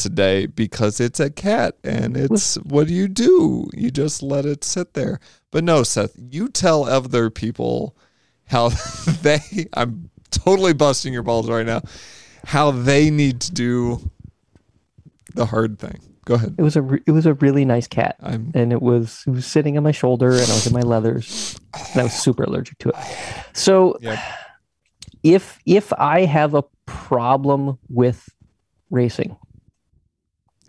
[0.00, 2.34] today because it's a cat and mm-hmm.
[2.34, 3.68] it's what do you do?
[3.74, 5.20] You just let it sit there.
[5.50, 7.96] But no, Seth, you tell other people
[8.46, 8.68] how
[9.22, 11.82] they I'm totally busting your balls right now.
[12.44, 14.10] How they need to do
[15.34, 16.00] the hard thing.
[16.24, 16.54] Go ahead.
[16.58, 18.16] it was a re- it was a really nice cat.
[18.20, 20.80] I'm and it was it was sitting on my shoulder and I was in my
[20.80, 21.58] leathers
[21.92, 22.96] and I was super allergic to it.
[23.52, 23.98] So
[25.22, 28.28] if if I have a problem with
[28.90, 29.36] racing,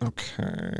[0.02, 0.78] okay.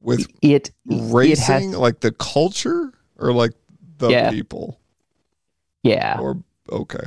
[0.00, 3.52] With it it racing, has like the culture or like
[3.98, 4.30] the Yeah.
[4.30, 4.80] people?
[5.82, 7.04] yeah Or okay.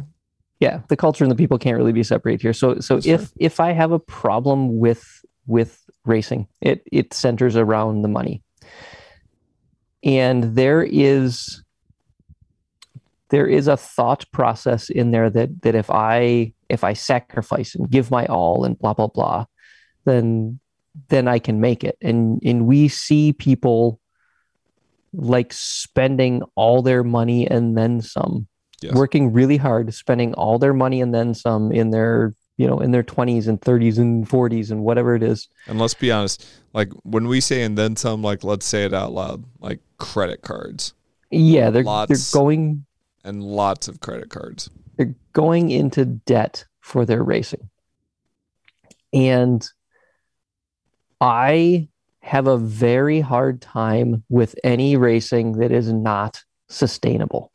[0.59, 2.53] yeah the culture and the people can't really be separated here.
[2.53, 3.29] So so That's if fair.
[3.39, 5.03] if I have a problem with
[5.45, 8.41] with racing, it it centers around the money,
[10.03, 11.63] and there is
[13.29, 17.89] there is a thought process in there that that if I if I sacrifice and
[17.89, 19.45] give my all and blah blah blah,
[20.05, 20.59] then
[21.09, 21.97] then I can make it.
[22.01, 23.99] And and we see people
[25.13, 28.47] like spending all their money and then some,
[28.81, 28.93] Yes.
[28.93, 32.91] working really hard, spending all their money and then some in their you know in
[32.91, 35.47] their 20s and 30s and 40s and whatever it is.
[35.67, 38.93] And let's be honest, like when we say and then some, like let's say it
[38.93, 40.93] out loud, like credit cards
[41.31, 42.09] Yeah, they're Lots.
[42.31, 42.85] they're going
[43.23, 44.69] and lots of credit cards.
[44.95, 47.69] they're going into debt for their racing.
[49.13, 49.67] And
[51.21, 51.89] I
[52.21, 57.51] have a very hard time with any racing that is not sustainable.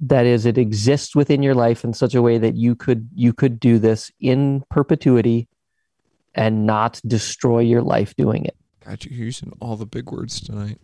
[0.00, 3.32] That is, it exists within your life in such a way that you could you
[3.32, 5.48] could do this in perpetuity
[6.34, 8.56] and not destroy your life doing it.
[8.84, 10.78] God, you're using all the big words tonight.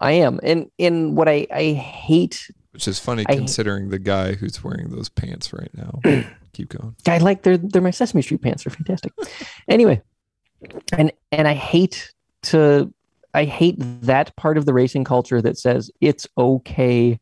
[0.00, 0.40] I am.
[0.42, 4.88] And in what I, I hate Which is funny I- considering the guy who's wearing
[4.90, 6.00] those pants right now.
[6.54, 6.94] Keep going.
[7.06, 8.64] I like they're they're my Sesame Street pants.
[8.64, 9.12] They're fantastic.
[9.68, 10.00] anyway,
[10.96, 12.12] and and I hate
[12.44, 12.92] to
[13.34, 17.18] I hate that part of the racing culture that says it's okay.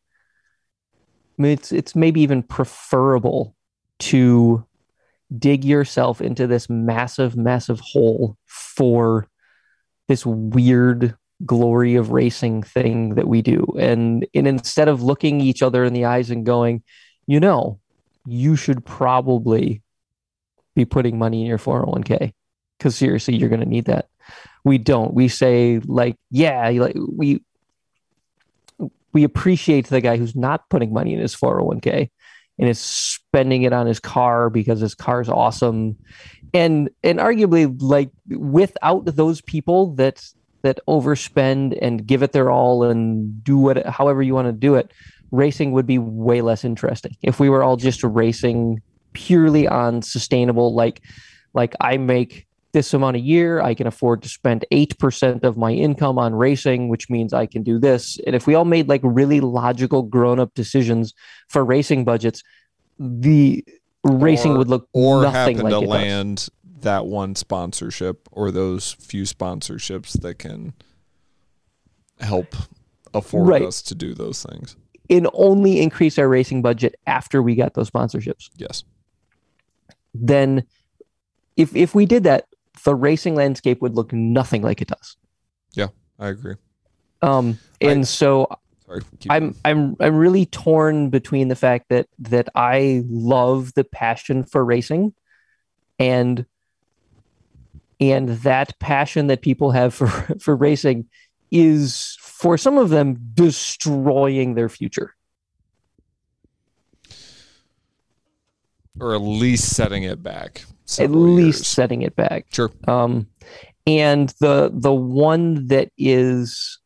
[1.39, 3.55] I mean, it's it's maybe even preferable
[4.01, 4.65] to
[5.39, 9.29] dig yourself into this massive, massive hole for
[10.09, 13.65] this weird glory of racing thing that we do.
[13.79, 16.83] And and instead of looking each other in the eyes and going,
[17.27, 17.79] you know,
[18.27, 19.83] you should probably
[20.75, 22.33] be putting money in your 401k
[22.81, 24.09] because seriously you're going to need that.
[24.65, 25.13] We don't.
[25.13, 27.43] We say like yeah like we
[29.13, 32.11] we appreciate the guy who's not putting money in his 401k
[32.59, 35.97] and is spending it on his car because his car's awesome.
[36.55, 40.25] And and arguably like without those people that
[40.63, 44.75] that overspend and give it their all and do what however you want to do
[44.75, 44.93] it
[45.33, 47.17] racing would be way less interesting.
[47.23, 51.03] If we were all just racing purely on sustainable like
[51.55, 55.73] like i make this amount a year i can afford to spend 8% of my
[55.73, 59.01] income on racing which means i can do this and if we all made like
[59.05, 61.15] really logical grown-up decisions
[61.49, 62.43] for racing budgets
[62.99, 63.65] the
[64.05, 65.89] racing Or- would look Or nothing happen like to it does.
[65.89, 66.49] land
[66.81, 70.73] that one sponsorship or those few sponsorships that can
[72.21, 72.55] help
[73.13, 73.63] afford Right.
[73.63, 74.77] us to do those things.
[75.11, 78.49] and only increase our racing budget after we got those sponsorships.
[78.57, 78.85] Yes.
[80.15, 80.63] Then
[81.57, 82.47] if if we did that,
[82.85, 85.17] the racing landscape would look nothing like it does.
[85.75, 85.89] Yeah,
[86.19, 86.55] I agree.
[87.23, 88.49] Um, and I- so
[88.87, 89.03] Sorry.
[89.29, 89.57] I'm going.
[89.65, 95.15] I'm I'm really torn between the fact that that I love the passion for racing
[95.99, 96.45] and
[98.01, 100.09] and that passion that people have for
[100.41, 101.09] for racing
[101.53, 105.15] is for some of them destroying their future.
[108.99, 110.65] or at least setting it back.
[110.99, 111.67] At least years.
[111.67, 112.47] setting it back.
[112.53, 112.71] Sure.
[112.89, 113.27] Um,
[113.87, 116.79] and the the one that is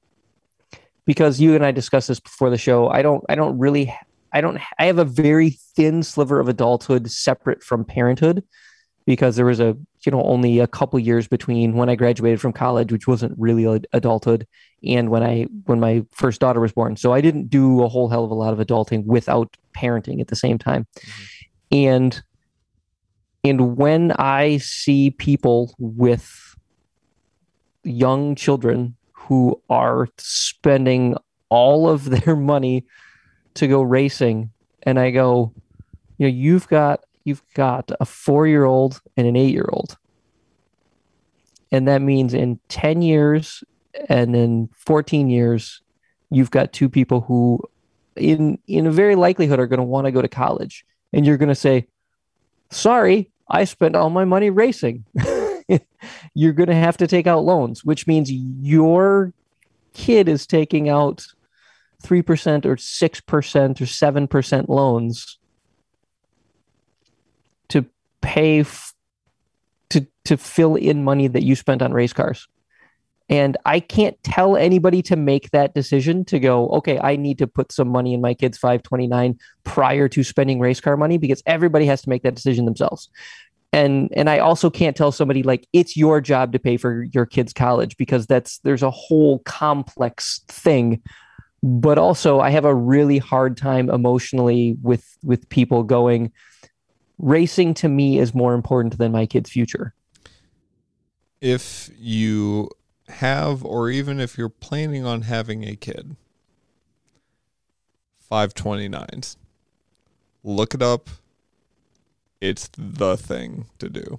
[1.06, 2.88] because you and I discussed this before the show.
[2.88, 3.94] I don't I don't really
[4.32, 8.44] I don't I have a very thin sliver of adulthood separate from parenthood
[9.06, 12.52] because there was a you know only a couple years between when I graduated from
[12.52, 14.46] college, which wasn't really adulthood,
[14.82, 16.96] and when I when my first daughter was born.
[16.96, 20.28] So I didn't do a whole hell of a lot of adulting without parenting at
[20.28, 20.86] the same time.
[21.70, 22.22] And
[23.44, 26.56] and when I see people with
[27.84, 31.16] young children who are spending
[31.50, 32.84] all of their money
[33.54, 34.50] to go racing,
[34.82, 35.52] and I go,
[36.18, 39.96] you know, you've got you've got a four year old and an eight year old.
[41.70, 43.64] And that means in 10 years
[44.08, 45.80] and in 14 years,
[46.30, 47.60] you've got two people who
[48.16, 50.84] in in a very likelihood are going to want to go to college.
[51.12, 51.86] And you're going to say,
[52.70, 55.04] sorry, I spent all my money racing.
[56.34, 59.32] you're going to have to take out loans, which means your
[59.92, 61.26] kid is taking out
[62.02, 65.38] 3% or 6% or 7% loans
[67.68, 67.86] to
[68.20, 68.94] pay f-
[69.90, 72.48] to to fill in money that you spent on race cars.
[73.28, 77.46] And I can't tell anybody to make that decision to go, okay, I need to
[77.46, 81.86] put some money in my kid's 529 prior to spending race car money because everybody
[81.86, 83.08] has to make that decision themselves.
[83.72, 87.26] And and I also can't tell somebody like it's your job to pay for your
[87.26, 91.02] kid's college because that's there's a whole complex thing.
[91.62, 96.30] But also I have a really hard time emotionally with with people going
[97.18, 99.94] racing to me is more important than my kid's future.
[101.40, 102.68] if you
[103.14, 106.16] have or even if you're planning on having a kid
[108.30, 109.36] 529s
[110.42, 111.08] look it up
[112.40, 114.18] it's the thing to do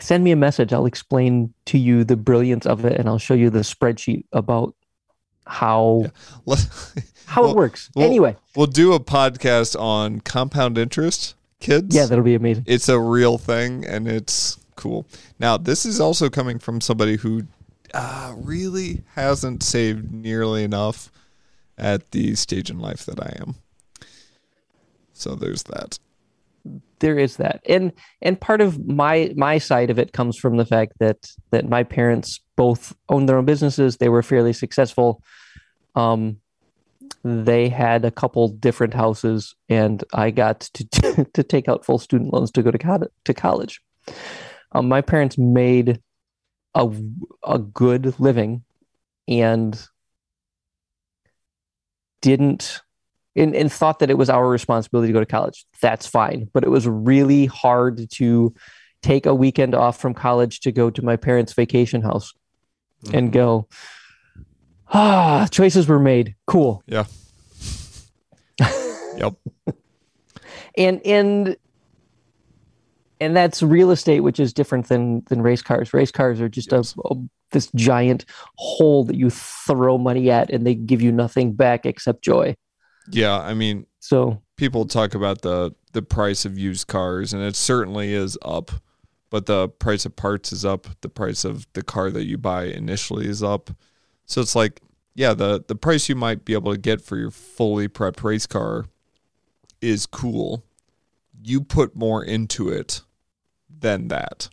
[0.00, 0.72] Send me a message.
[0.72, 4.76] I'll explain to you the brilliance of it and I'll show you the spreadsheet about
[5.44, 6.04] how
[6.46, 6.54] Yeah.
[7.26, 7.90] How Well- it works.
[7.96, 12.62] well- anyway, we'll do a podcast on compound interest kids yeah, that'll be amazing.
[12.68, 15.04] it's a real thing and it's cool
[15.40, 17.42] now this is also coming from somebody who
[17.94, 21.10] uh, really hasn't saved nearly enough
[21.76, 23.54] at the stage in life that i am.
[25.12, 25.98] So there's that.
[27.00, 27.60] There is that.
[27.68, 31.68] And and part of my my side of it comes from the fact that that
[31.68, 33.96] my parents both owned their own businesses.
[33.96, 35.22] They were fairly successful.
[35.94, 36.38] Um
[37.24, 42.32] they had a couple different houses and i got to to take out full student
[42.32, 43.80] loans to go to, co- to college.
[44.72, 46.00] Um, my parents made
[46.78, 46.90] a
[47.42, 48.62] a good living
[49.26, 49.86] and
[52.22, 52.80] didn't
[53.36, 55.66] and, and thought that it was our responsibility to go to college.
[55.80, 56.48] That's fine.
[56.52, 58.54] But it was really hard to
[59.02, 62.32] take a weekend off from college to go to my parents' vacation house
[63.12, 63.68] and go,
[64.92, 66.34] ah, choices were made.
[66.46, 66.82] Cool.
[66.86, 67.04] yeah
[69.16, 69.34] yep
[70.76, 71.56] And and
[73.20, 75.92] and that's real estate, which is different than than race cars.
[75.94, 76.94] Race cars are just Yes.
[77.04, 77.16] a, a
[77.50, 78.26] this giant
[78.56, 82.54] hole that you throw money at and they give you nothing back except joy.
[83.10, 87.56] yeah i mean So people talk about the the price of used cars and it
[87.56, 88.70] certainly is up
[89.30, 92.64] but the price of parts is up the price of the car that you buy
[92.64, 93.70] initially is up
[94.26, 94.82] so it's like
[95.14, 98.46] yeah the the price you might be able to get for your fully prepped race
[98.46, 98.84] car
[99.80, 100.62] is cool
[101.42, 103.00] you put more into it
[103.68, 104.48] than that.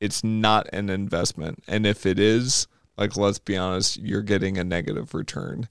[0.00, 1.62] It's not an investment.
[1.66, 2.66] And if it is
[2.96, 5.68] like let's be honest you're getting a negative return.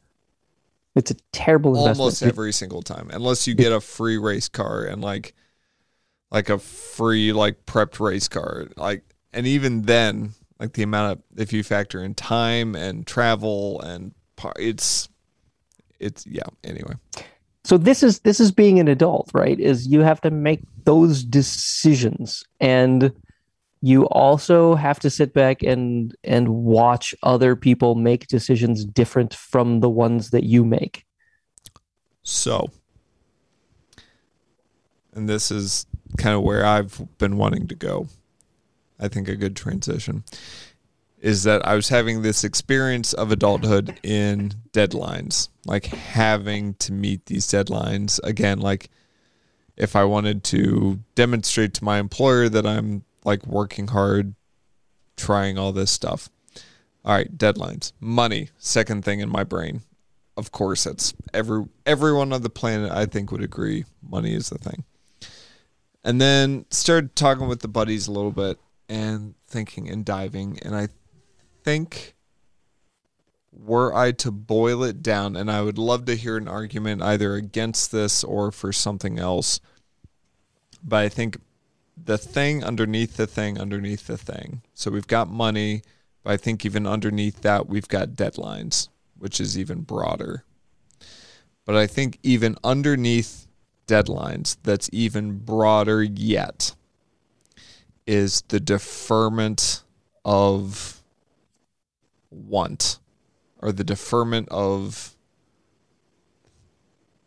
[0.95, 1.99] It's a terrible investment.
[1.99, 5.33] almost every single time unless you get a free race car and like
[6.31, 8.67] like a free like prepped race car.
[8.75, 9.03] Like
[9.33, 14.13] and even then like the amount of if you factor in time and travel and
[14.35, 15.09] par- it's
[15.99, 16.93] it's yeah anyway.
[17.63, 19.59] So this is this is being an adult right?
[19.59, 23.11] Is you have to make those decisions and
[23.81, 29.81] you also have to sit back and and watch other people make decisions different from
[29.81, 31.05] the ones that you make
[32.23, 32.69] So,
[35.13, 35.85] and this is
[36.17, 38.07] kind of where I've been wanting to go.
[38.99, 40.23] I think a good transition
[41.19, 47.25] is that I was having this experience of adulthood in deadlines, like having to meet
[47.25, 48.59] these deadlines again.
[48.59, 48.89] Like,
[49.77, 54.35] if I wanted to demonstrate to my employer that I'm like working hard,
[55.17, 56.29] trying all this stuff.
[57.03, 59.81] All right, deadlines, money, second thing in my brain.
[60.37, 64.57] Of course, it's every everyone on the planet I think would agree money is the
[64.57, 64.83] thing.
[66.03, 68.59] And then started talking with the buddies a little bit
[68.89, 70.89] and thinking and diving and I
[71.63, 72.14] think
[73.57, 77.35] were I to boil it down, and I would love to hear an argument either
[77.35, 79.59] against this or for something else,
[80.83, 81.37] but I think
[82.01, 84.61] the thing underneath the thing underneath the thing.
[84.73, 85.81] So we've got money,
[86.23, 90.43] but I think even underneath that, we've got deadlines, which is even broader.
[91.65, 93.47] But I think even underneath
[93.87, 96.75] deadlines, that's even broader yet,
[98.05, 99.81] is the deferment
[100.23, 101.01] of
[102.29, 102.99] want
[103.65, 105.15] or the deferment of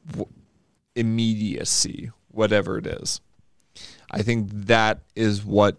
[0.06, 0.28] w-
[0.94, 3.20] immediacy, whatever it is.
[4.08, 5.78] I think that is what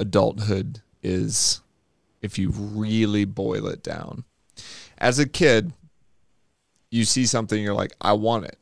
[0.00, 1.60] adulthood is
[2.20, 4.24] if you really boil it down.
[4.98, 5.72] As a kid,
[6.90, 8.58] you see something, you're like, I want it.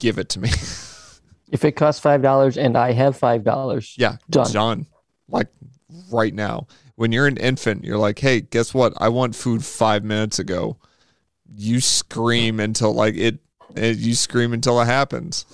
[0.00, 0.50] Give it to me.
[1.52, 4.52] If it costs five dollars and I have five dollars, yeah, Done.
[4.52, 4.86] Done.
[5.28, 5.48] Like
[6.12, 6.68] right now.
[7.00, 8.92] When you're an infant, you're like, hey, guess what?
[8.98, 10.76] I want food five minutes ago.
[11.50, 13.38] You scream until like it,
[13.74, 15.46] it you scream until it happens.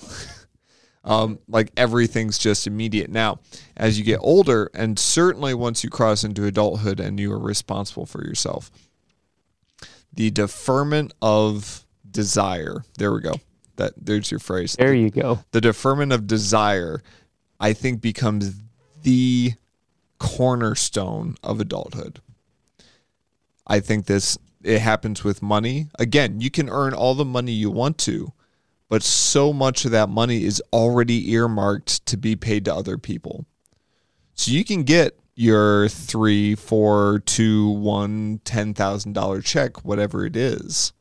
[1.05, 3.11] um, like everything's just immediate.
[3.11, 3.38] Now,
[3.76, 8.07] as you get older, and certainly once you cross into adulthood and you are responsible
[8.07, 8.68] for yourself,
[10.12, 12.82] the deferment of desire.
[12.99, 13.34] There we go.
[13.76, 14.74] That there's your phrase.
[14.76, 15.44] there you go.
[15.53, 17.05] The deferment of desire,
[17.61, 18.53] I think, becomes
[19.05, 19.53] the
[20.19, 22.21] cornerstone of adulthood.
[23.67, 25.89] I think this it happens with money.
[25.99, 28.33] Again, you can earn all the money you want to,
[28.89, 33.47] but so much of that money is already earmarked to be paid to other people.
[34.35, 40.35] So you can get your three, four, two, one, ten thousand dollar check, whatever it
[40.35, 40.93] is,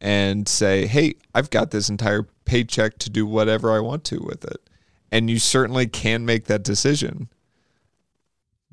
[0.00, 4.44] and say, Hey, I've got this entire paycheck to do whatever I want to with
[4.44, 4.68] it.
[5.10, 7.28] And you certainly can make that decision.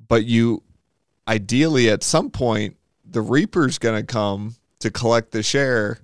[0.10, 0.64] But you
[1.28, 6.00] ideally at some point the reaper's going to come to collect the share.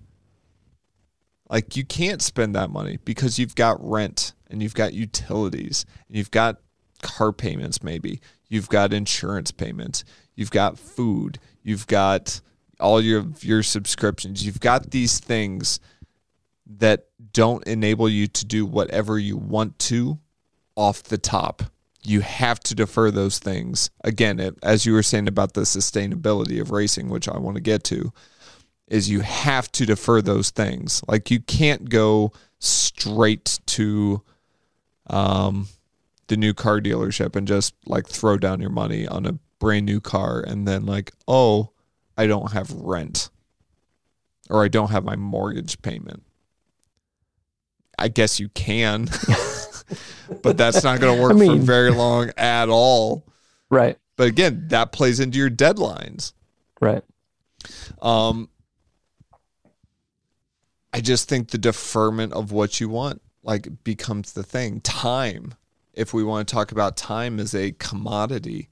[1.49, 6.15] Like you can't spend that money because you've got rent and you've got utilities and
[6.15, 6.61] you've got
[7.01, 8.21] car payments maybe.
[8.47, 10.03] You've got insurance payments.
[10.35, 11.39] You've got food.
[11.63, 12.41] You've got
[12.79, 14.45] all your your subscriptions.
[14.45, 15.79] You've got these things
[16.77, 20.19] that don't enable you to do whatever you want to
[20.75, 21.63] off the top
[22.05, 23.89] you have to defer those things.
[24.03, 27.61] Again, it, as you were saying about the sustainability of racing, which I want to
[27.61, 28.11] get to,
[28.87, 31.01] is you have to defer those things.
[31.07, 34.21] Like you can't go straight to
[35.07, 35.67] um,
[36.27, 39.99] the new car dealership and just like throw down your money on a brand new
[39.99, 41.71] car and then like, oh,
[42.17, 43.29] I don't have rent
[44.49, 46.23] or I don't have my mortgage payment.
[47.97, 49.09] I guess you can.
[50.41, 53.25] but that's not going to work I mean- for very long at all.
[53.69, 53.97] Right.
[54.17, 56.31] But again, that plays into your deadlines.
[56.79, 57.03] Right.
[58.01, 58.49] Um,
[60.93, 64.79] I just think the deferment of what you want like becomes the thing.
[64.81, 65.55] Time,
[65.93, 68.69] if we want to talk about time as a commodity,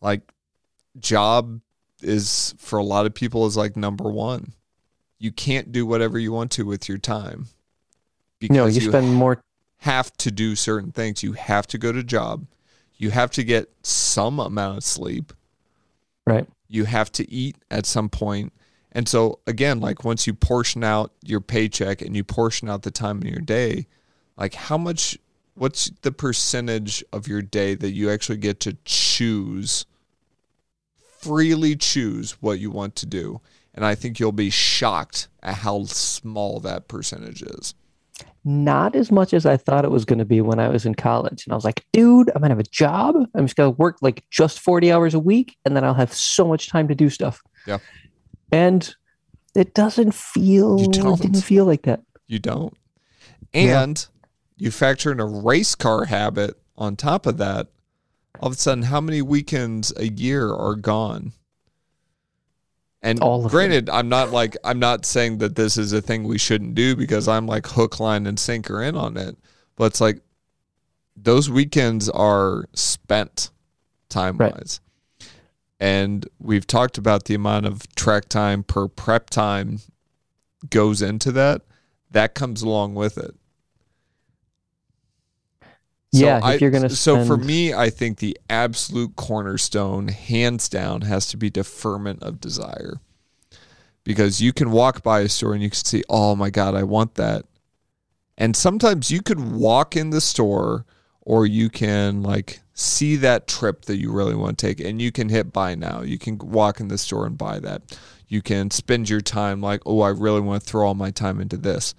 [0.00, 0.22] like
[0.98, 1.60] job
[2.00, 4.54] is for a lot of people is like number one.
[5.18, 7.48] You can't do whatever you want to with your time
[8.40, 9.42] No, you spend more.
[9.80, 11.22] Have to do certain things.
[11.22, 12.46] You have to go to job.
[12.96, 15.32] You have to get some amount of sleep.
[16.26, 16.46] Right.
[16.68, 18.52] You have to eat at some point.
[18.92, 22.90] And so again, like once you portion out your paycheck and you portion out the
[22.90, 23.86] time in your day,
[24.36, 25.18] like how much
[25.54, 29.86] what's the percentage of your day that you actually get to choose
[31.20, 33.40] freely choose what you want to do?
[33.74, 37.74] And I think you'll be shocked at how small that percentage is.
[38.44, 40.94] Not as much as I thought it was going to be when I was in
[40.94, 41.44] college.
[41.44, 43.16] And I was like, dude, I'm going to have a job.
[43.34, 46.12] I'm just going to work like just 40 hours a week and then I'll have
[46.12, 47.42] so much time to do stuff.
[47.66, 47.78] Yeah.
[48.50, 48.94] And
[49.54, 51.20] it doesn't feel, You it don't.
[51.20, 52.00] didn't feel like that.
[52.28, 52.74] You don't.
[53.52, 53.82] Yeah.
[53.82, 54.06] And
[54.56, 57.68] you factor in a race car habit on top of that.
[58.40, 61.32] All of a sudden, how many weekends a year are gone?
[63.02, 66.38] And All granted, I'm not like I'm not saying that this is a thing we
[66.38, 69.38] shouldn't do because I'm like hook, line, and sinker in on it.
[69.76, 70.20] But it's like
[71.16, 73.50] those weekends are spent
[74.10, 74.80] time wise.
[75.78, 79.80] And we've talked about the amount of track time per prep time
[80.68, 81.62] goes into that.
[82.10, 83.34] That comes along with it.
[86.12, 91.02] Yeah, if I, you're gonna so for me, I think the absolute cornerstone, hands down,
[91.02, 93.00] has to be deferment of desire,
[94.02, 96.82] because you can walk by a store and you can see, oh my god, I
[96.82, 97.44] want that,
[98.36, 100.84] and sometimes you could walk in the store
[101.20, 105.12] or you can like see that trip that you really want to take and you
[105.12, 106.00] can hit buy now.
[106.00, 107.82] You can walk in the store and buy that.
[108.26, 111.40] You can spend your time like, oh, I really want to throw all my time
[111.40, 111.94] into this.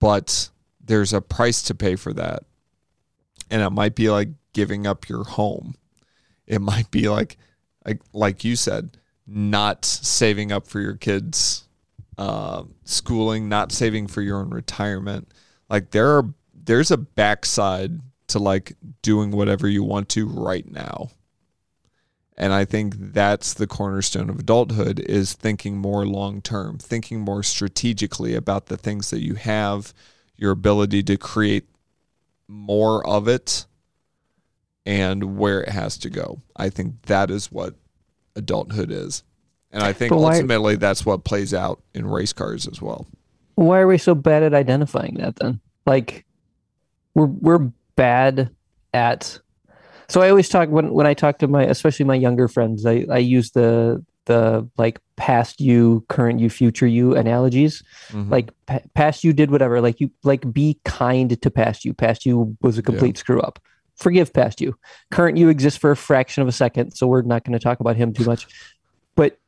[0.00, 0.48] But
[0.84, 2.44] there's a price to pay for that.
[3.50, 5.74] And it might be like giving up your home.
[6.46, 7.38] It might be like
[7.84, 11.64] like like you said, not saving up for your kids
[12.18, 15.32] uh, schooling, not saving for your own retirement.
[15.68, 21.10] Like there are there's a backside to like doing whatever you want to right now.
[22.36, 27.42] And I think that's the cornerstone of adulthood is thinking more long term, thinking more
[27.42, 29.94] strategically about the things that you have,
[30.36, 31.64] your ability to create
[32.48, 33.66] more of it
[34.86, 36.42] and where it has to go.
[36.56, 37.74] I think that is what
[38.36, 39.22] adulthood is.
[39.70, 43.06] And I think why- ultimately that's what plays out in race cars as well.
[43.56, 45.60] Why are we so bad at identifying that then?
[45.86, 46.24] Like
[47.14, 48.50] we're we're bad
[48.92, 49.38] at
[50.08, 53.06] so I always talk when when I talk to my especially my younger friends, I,
[53.10, 57.82] I use the the like past you, current you, future you analogies.
[58.10, 58.30] Mhm.
[58.30, 61.94] Like pa- past you did whatever, like you like be kind to past you.
[61.94, 63.58] Past you was a complete screw up.
[63.96, 64.76] Forgive past you.
[65.10, 67.80] Current you exists for a fraction of a second, so we're not going to talk
[67.80, 68.46] about him too much.
[69.14, 69.38] But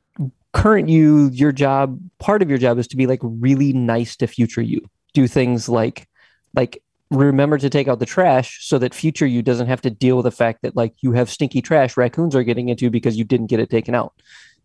[0.52, 4.26] current you, your job, part of your job is to be like really nice to
[4.26, 4.80] future you.
[5.14, 6.08] Do things like
[6.54, 10.16] like remember to take out the trash so that future you doesn't have to deal
[10.16, 13.24] with the fact that like you have stinky trash raccoons are getting into because you
[13.24, 14.12] didn't get it taken out.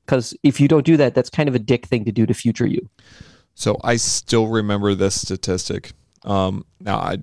[0.06, 2.34] Because if you don't do that, that's kind of a dick thing to do to
[2.34, 2.90] future you.
[3.56, 5.92] So I still remember this statistic.
[6.24, 7.18] Um, now, I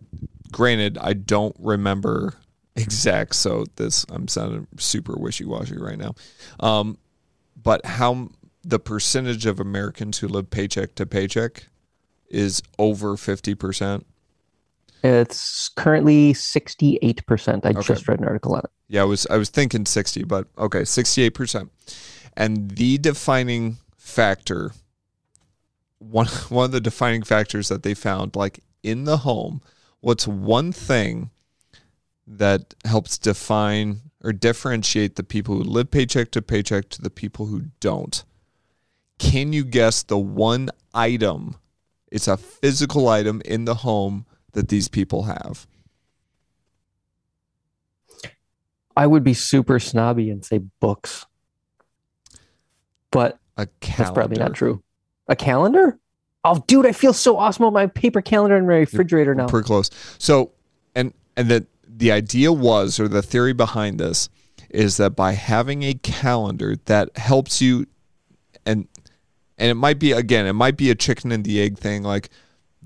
[0.53, 2.35] granted I don't remember
[2.77, 3.35] exact.
[3.35, 6.15] So this I'm sounding super wishy washy right now.
[6.61, 6.99] Um,
[7.61, 8.29] but how
[8.63, 11.69] the percentage of Americans who live paycheck to paycheck
[12.29, 14.07] is over fifty percent.
[15.05, 17.65] It's currently 68%.
[17.65, 17.81] I Okay.
[17.83, 18.71] just read an article on it.
[18.89, 21.71] Yeah, I was I was thinking sixty, but okay, sixty eight percent.
[22.37, 24.73] And the defining factor,
[25.99, 29.61] one one of the defining factors that they found, like in the home,
[30.01, 31.31] what's one thing
[32.27, 37.47] that helps define or differentiate the people who live paycheck to paycheck to the people
[37.47, 38.25] who don't?
[39.19, 41.57] Can you guess the one item?
[42.11, 45.67] It's a physical item in the home that these people have.
[48.97, 51.25] I would be super snobby and say books.
[53.11, 54.83] But that's probably not true.
[55.29, 55.99] A calendar?
[56.45, 59.49] Oh, dude, I feel so awesome on my paper calendar in my refrigerator now.
[59.49, 59.91] Pretty close.
[60.19, 60.53] So,
[60.95, 64.29] and and the the idea was, or the theory behind this,
[64.71, 67.87] is that by having a calendar that helps you,
[68.65, 68.87] and
[69.59, 72.03] and it might be again, it might be a chicken and the egg thing.
[72.03, 72.31] Like,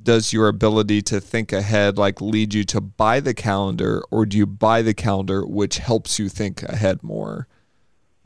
[0.03, 4.39] does your ability to think ahead like lead you to buy the calendar, or do
[4.39, 7.47] you buy the calendar which helps you think ahead more,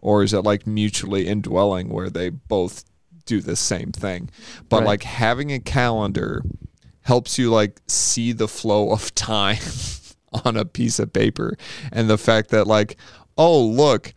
[0.06, 2.84] or is it like mutually indwelling where they both
[3.24, 4.30] do the same thing?
[4.68, 4.86] But Right.
[4.86, 6.44] like having a calendar
[7.02, 9.58] helps you like see the flow of time
[10.44, 11.56] on a piece of paper
[11.90, 12.96] and the fact that like
[13.36, 14.14] oh look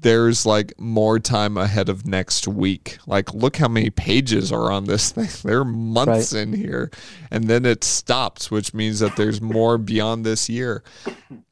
[0.00, 2.98] there's like more time ahead of next week.
[3.06, 5.28] Like look how many pages are on this thing.
[5.42, 6.90] There are months in here
[7.30, 10.82] and then it stops which means that there's more beyond this year.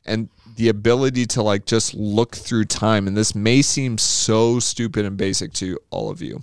[0.05, 5.05] And the ability to like just look through time and this may seem so stupid
[5.05, 6.43] and basic to all of you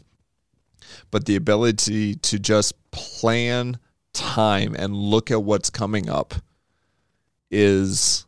[1.10, 3.78] but the ability to just plan
[4.14, 6.36] time and look at what's coming up
[7.50, 8.26] is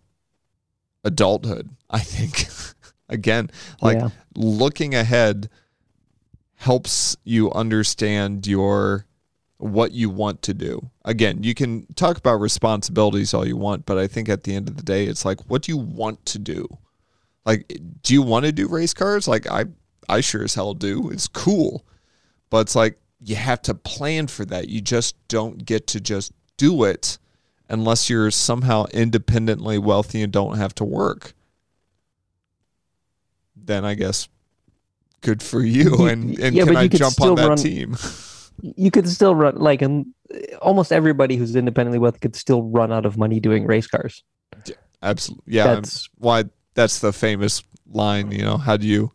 [1.04, 2.48] adulthood i think
[3.10, 3.50] again
[3.82, 4.10] like Yeah.
[4.36, 5.50] looking ahead
[6.56, 9.06] helps you understand your
[9.58, 13.98] what you want to do again you can talk about responsibilities all you want but
[13.98, 16.40] i think at the end of the day it's like what do you want to
[16.40, 16.68] do
[17.46, 19.66] like do you want to do race cars like i
[20.10, 21.86] i sure as hell do it's cool
[22.50, 24.70] but it's like you have to plan for that.
[24.70, 27.18] You just don't get to just do it
[27.68, 31.34] unless you're somehow independently wealthy and don't have to work.
[33.66, 34.28] Then I guess
[35.22, 36.06] good for you.
[36.08, 37.98] And and yeah, can I jump on that run- team?
[38.78, 40.08] You could still run like and
[40.62, 44.24] almost everybody who's independently wealthy could still run out of money doing race cars.
[45.04, 45.44] Absolutely.
[45.56, 45.76] Yeah.
[45.76, 47.62] That's why that's the famous
[47.92, 49.12] line, you know, how do you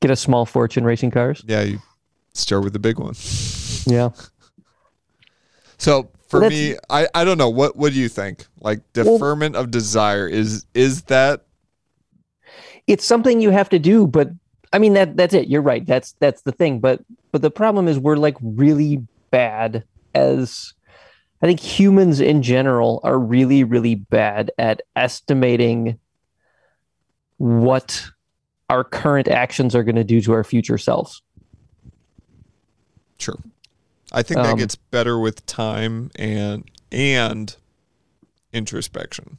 [0.00, 1.42] get a small fortune racing cars.
[1.46, 1.80] yeah, you
[2.34, 3.14] start with the big one.
[3.86, 4.10] Yeah.
[5.78, 7.50] So for Well, me, I, I don't know.
[7.50, 8.46] What what do you think?
[8.60, 11.45] Like Well- deferment of desire is is that
[12.86, 14.30] it's something you have to do but
[14.72, 17.00] i mean that that's it you're right that's that's the thing but
[17.32, 19.84] but the problem is we're like really bad
[20.14, 20.74] as
[21.42, 25.98] i think humans in general are really really bad at estimating
[27.38, 28.06] what
[28.68, 31.22] our current actions are going to do to our future selves
[33.18, 33.38] Sure.
[34.12, 37.56] I think that Um, gets better with time and and
[38.52, 39.38] introspection.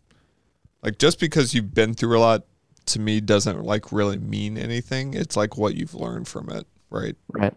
[0.83, 2.45] Like just because you've been through a lot
[2.87, 5.13] to me doesn't like really mean anything.
[5.13, 7.15] It's like what you've learned from it, right?
[7.29, 7.53] right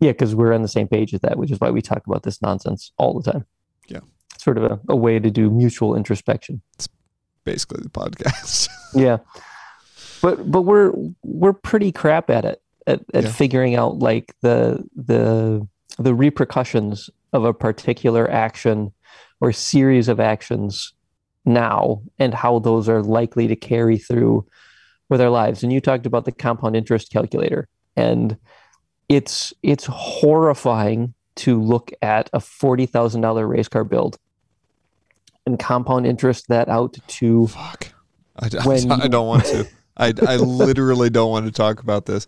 [0.00, 2.22] yeah because we're on the same page with that which is why we talk about
[2.22, 3.44] this nonsense all the time
[3.88, 4.00] Yeah.
[4.38, 6.88] sort of a, a way to do mutual introspection It's
[7.44, 8.68] Basically the podcast.
[8.94, 9.18] yeah
[10.22, 13.30] but but we're we're pretty crap at it at, at Yeah.
[13.32, 15.66] figuring out like the the
[15.98, 18.92] the repercussions of a particular action
[19.40, 20.92] or series of actions
[21.52, 24.46] now and how those are likely to carry through
[25.08, 28.36] with our lives and you talked about the compound interest calculator and
[29.08, 34.18] it's it's horrifying to look at a $40,000 race car build
[35.46, 37.92] and compound interest that out to Fuck.
[38.36, 39.66] I, When I don't want to.
[39.96, 42.26] I, I literally don't want to talk about this.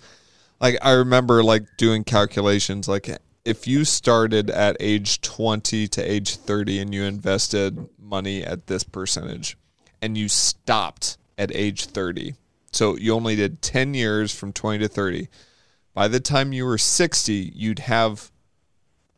[0.60, 3.08] Like I remember like doing calculations like
[3.44, 8.84] if you started at age 20 to age 30 and you invested money at this
[8.84, 9.56] percentage
[10.00, 12.34] and you stopped at age 30.
[12.72, 15.28] So you only did 10 years from 20 to 30.
[15.94, 18.30] By the time you were 60, you'd have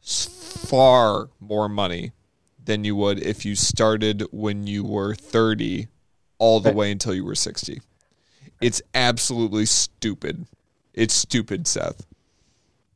[0.03, 2.13] far more money
[2.63, 5.89] than you would if you started when you were 30
[6.39, 7.81] all the way until you were 60.
[8.61, 10.47] It's absolutely stupid.
[10.93, 12.07] It's stupid, Seth.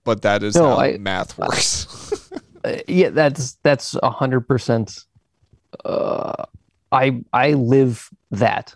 [0.05, 1.87] But that is No, how I- math works.
[2.65, 5.05] Uh, yeah that's that's a hundred percent
[5.85, 6.45] uh
[6.93, 8.75] i i live that.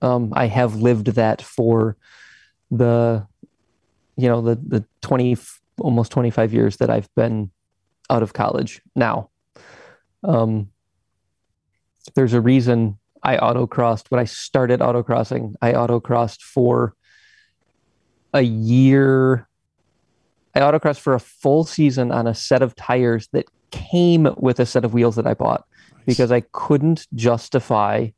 [0.00, 1.96] Um i have lived that for
[2.70, 3.26] the
[4.16, 5.36] you know the the 20
[5.80, 7.50] almost 25 years that i've been
[8.10, 9.30] out of college now.
[10.22, 10.68] Um
[12.14, 14.10] there's a reason i autocrossed.
[14.10, 16.94] When i started autocrossing i autocrossed for
[18.34, 19.48] a year
[20.54, 24.66] I autocrossed for a full season on a set of tires that came with a
[24.66, 25.66] set of wheels that I bought
[26.06, 28.08] because I couldn't justify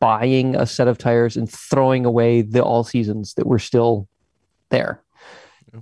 [0.00, 4.08] buying a set of tires and throwing away the all seasons that were still
[4.70, 5.00] there.
[5.72, 5.80] Yeah.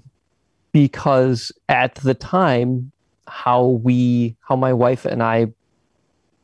[0.73, 2.93] Because at the time,
[3.27, 5.53] how we, how my wife and I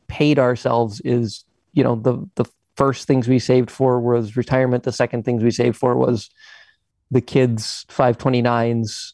[0.07, 4.83] paid ourselves is, you know, the the first things we saved for was retirement.
[4.83, 6.29] The second things we saved for was
[7.11, 9.13] the kids 529s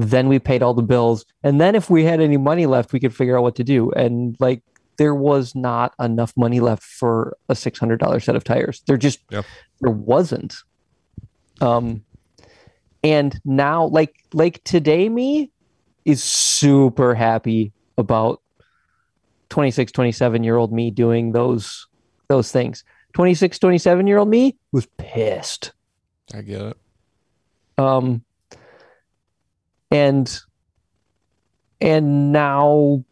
[0.00, 1.26] then we paid all the bills.
[1.42, 3.90] And then if we had any money left we could figure out what to do.
[3.92, 4.62] And like
[4.96, 8.82] there was not enough money left for a $600 set of tires.
[8.86, 9.20] There just
[9.80, 10.56] there wasn't.
[11.60, 12.04] Um
[13.02, 15.50] and now like like today me
[16.04, 18.40] is super happy about
[19.50, 21.86] 26 27 year old me doing those
[22.28, 22.84] those things.
[23.12, 25.72] 26 27 year old me was pissed.
[26.32, 26.76] I get it.
[27.80, 28.22] Um
[29.90, 30.40] and
[31.80, 33.02] and now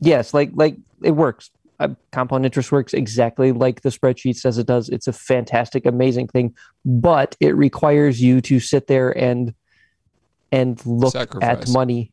[0.00, 1.50] yes like like it works.
[1.78, 4.88] Uh, compound interest works exactly like the spreadsheet says it does.
[4.88, 6.54] It's a fantastic amazing thing
[6.86, 9.52] but it requires you to sit there and
[10.52, 12.12] and look at money.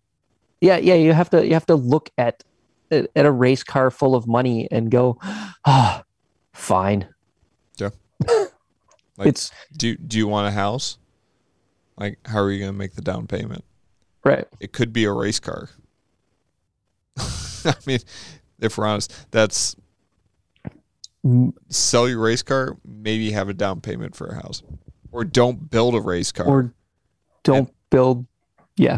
[0.59, 2.43] Yeah yeah you have to you have to look at
[2.91, 5.17] at a race car full of money and go
[5.65, 6.03] ah
[6.53, 7.07] fine.
[7.77, 7.91] Yeah.
[9.15, 10.97] Like- it's Do do you want a house?
[11.97, 13.63] Like how are you going to make the down payment?
[14.23, 15.69] right It could be a race car.
[17.17, 17.99] I mean,
[18.59, 19.75] if we're honest, that's
[21.69, 24.61] sell your race car, maybe have a down payment for a house.
[25.11, 26.47] Or don't build a race car.
[26.47, 26.73] or
[27.43, 28.25] don't build
[28.77, 28.97] yeah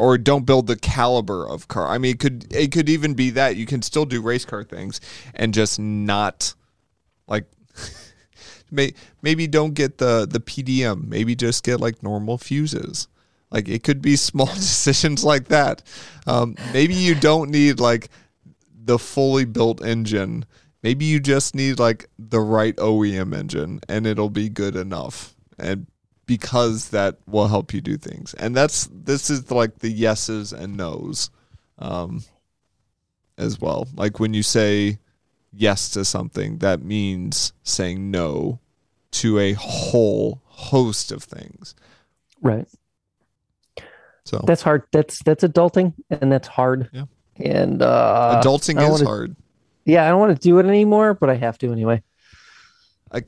[0.00, 1.86] or don't build the caliber of car.
[1.86, 4.64] I mean, it could it could even be that you can still do race car
[4.64, 5.00] things
[5.34, 6.54] and just not
[7.28, 7.44] like
[8.70, 11.06] may, maybe don't get the the PDM.
[11.08, 13.08] Maybe just get like normal fuses.
[13.50, 15.82] Like it could be small decisions like that.
[16.26, 18.08] Um, maybe you don't need like
[18.84, 20.44] the fully built engine
[20.82, 25.34] maybe you just need like the right OEM engine and it'll be good enough.
[25.58, 25.86] And
[26.26, 28.34] because that will help you do things.
[28.34, 31.30] And that's this is like the yeses and nos
[31.78, 32.22] um
[33.36, 33.88] as well.
[33.94, 34.98] Like when you say
[35.52, 38.60] yes to something, that means saying no
[39.12, 41.74] to a whole host of things.
[42.40, 42.66] Right.
[44.24, 44.84] So That's hard.
[44.92, 46.88] That's that's adulting, and that's hard.
[46.92, 47.04] Yeah.
[47.36, 49.36] And uh, adulting is wanna- hard.
[49.86, 52.02] Yeah, I don't want to do it anymore, but I have to anyway.
[53.10, 53.22] I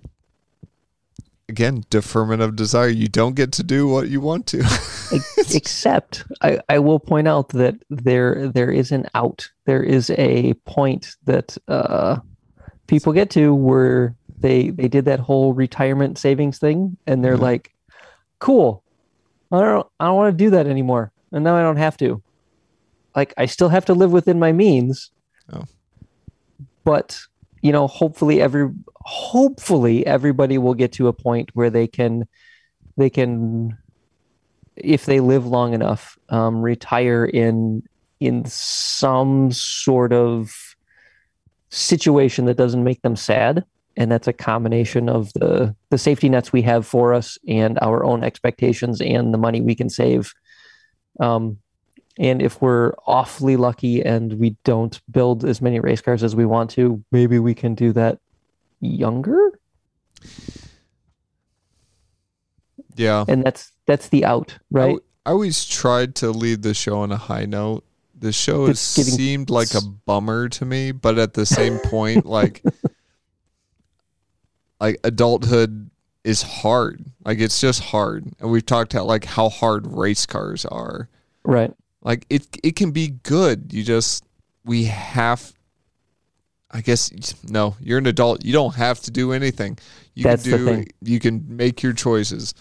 [1.48, 2.88] again, deferment of desire.
[2.88, 4.58] You don't get to do what you want to.
[5.12, 9.48] Ex- Except, I, I will point out that there there is an out.
[9.66, 12.18] There is a point that uh,
[12.86, 17.40] people get to where they they did that whole retirement savings thing, and they're Mhm.
[17.42, 17.72] like,
[18.38, 18.82] "Cool,
[19.50, 22.22] I don't I don't want to do that anymore, and now I don't have to."
[23.14, 25.10] Like, I still have to live within my means.
[25.52, 25.64] Oh.
[26.84, 27.18] But
[27.60, 28.70] you know, hopefully every
[29.04, 32.26] hopefully everybody will get to a point where they can
[32.96, 33.76] they can
[34.76, 37.82] if they live long enough um, retire in
[38.20, 40.76] in some sort of
[41.70, 43.64] situation that doesn't make them sad.
[43.96, 48.04] And that's a combination of the the safety nets we have for us and our
[48.04, 50.32] own expectations and the money we can save.
[51.20, 51.58] Um,
[52.18, 56.46] and if we're awfully lucky and we don't build as many race cars as we
[56.46, 58.18] want to maybe we can do that
[58.80, 59.58] younger?
[62.94, 63.24] Yeah.
[63.28, 66.98] and that's that's the out I right w- I always tried to lead the show
[66.98, 67.84] on a high note.
[68.18, 72.26] The show has getting- seemed like a bummer to me, but at the same point,
[72.26, 72.62] like
[74.80, 75.90] like adulthood
[76.24, 77.04] is hard.
[77.24, 78.26] Like it's just hard.
[78.40, 81.08] And we've talked about like how hard race cars are.
[81.44, 81.72] right
[82.02, 83.72] Like it it can be good.
[83.72, 84.24] You just
[84.64, 85.52] we have
[86.70, 87.12] I guess
[87.44, 88.44] no, you're an adult.
[88.44, 89.78] You don't have to do anything.
[90.14, 90.88] You That's can the do thing.
[91.02, 92.54] you can make your choices.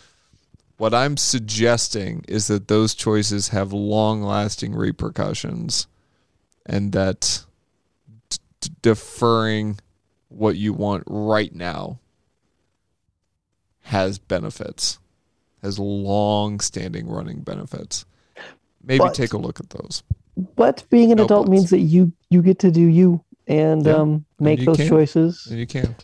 [0.81, 5.85] What I'm suggesting is that those choices have long-lasting repercussions
[6.65, 7.45] and that
[8.31, 9.77] d- deferring
[10.29, 11.99] what you want right now
[13.81, 14.97] has benefits.
[15.61, 18.05] Has long-standing running benefits.
[18.83, 20.01] Maybe But- take a look at those.
[20.55, 21.51] But being an No adult buts.
[21.51, 24.87] means that you you get to do you and Yeah, um, make you those can.
[24.89, 25.45] choices.
[25.47, 26.03] And you can't.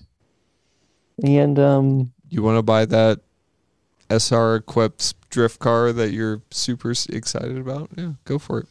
[1.23, 3.21] And um, You want to buy that
[4.10, 7.89] SR equipped drift car that you're super excited about?
[7.97, 8.68] Yeah, go for it.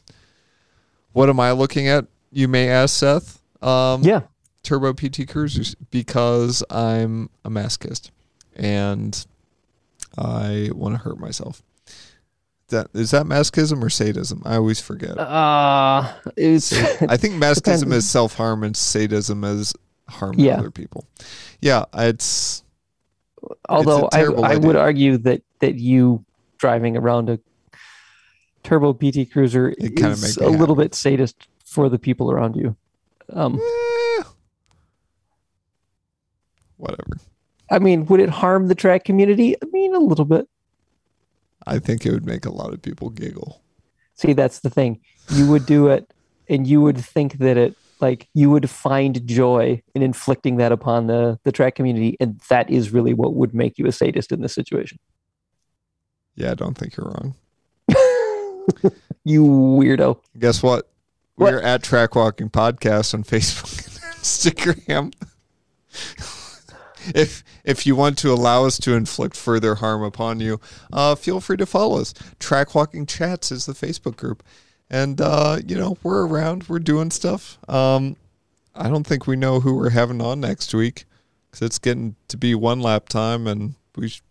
[1.12, 2.06] What am I looking at?
[2.32, 3.40] You may ask Seth.
[3.62, 4.22] Um, yeah,
[4.62, 8.10] Turbo PT Cruisers because I'm a masochist
[8.54, 9.26] and
[10.18, 11.62] I want to hurt myself.
[12.68, 14.42] That is that masochism or sadism?
[14.44, 15.16] I always forget.
[15.18, 16.72] uh, it's
[17.02, 19.72] I think masochism is self harm and sadism is
[20.08, 20.58] harm Yeah.
[20.58, 21.06] other people.
[21.60, 22.62] Yeah, it's
[23.68, 26.24] although I I would argue that that you
[26.58, 27.38] driving around a
[28.62, 32.76] turbo PT Cruiser It is a little bit sadist for the people around you.
[33.32, 34.22] Um, eh,
[36.76, 37.18] whatever.
[37.70, 39.56] I mean, would it harm the track community?
[39.60, 40.48] I mean, a little bit.
[41.66, 43.60] I think it would make a lot of people giggle.
[44.14, 45.00] See, that's the thing.
[45.30, 46.12] You would do it,
[46.48, 51.06] and you would think that it like you would find joy in inflicting that upon
[51.06, 54.40] the the track community, and that is really what would make you a sadist in
[54.40, 54.98] this situation.
[56.34, 57.34] Yeah, I don't think you're wrong.
[59.24, 60.20] you weirdo.
[60.38, 60.88] Guess what?
[61.36, 61.52] What?
[61.52, 65.12] We're at Track Walking Podcast on Facebook and Instagram.
[67.14, 70.60] if if you want to allow us to inflict further harm upon you,
[70.92, 72.14] uh, feel free to follow us.
[72.38, 74.42] Track Walking Chats is the Facebook group,
[74.90, 76.68] and uh, you know we're around.
[76.68, 77.58] We're doing stuff.
[77.68, 78.16] Um,
[78.74, 81.06] I don't think we know who we're having on next week
[81.50, 84.22] because it's getting to be one lap time, and we sh-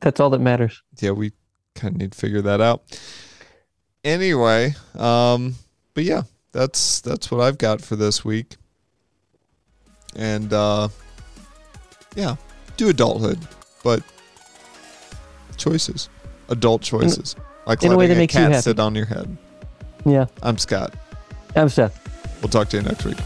[0.00, 0.82] That's all that matters.
[0.98, 1.32] yeah, we
[1.76, 2.82] kind of need to figure that out.
[4.04, 5.54] Anyway, um,
[5.94, 8.56] but yeah, that's that's what I've got for this week.
[10.16, 10.88] And uh,
[12.16, 12.34] yeah,
[12.76, 13.38] do adulthood,
[13.84, 14.02] but
[15.56, 16.08] choices,
[16.48, 19.36] adult choices, like in a way letting that a you cat sit on your head.
[20.04, 20.94] Yeah, I'm Scott.
[21.54, 21.98] I'm Seth.
[22.42, 23.18] We'll talk to you next week.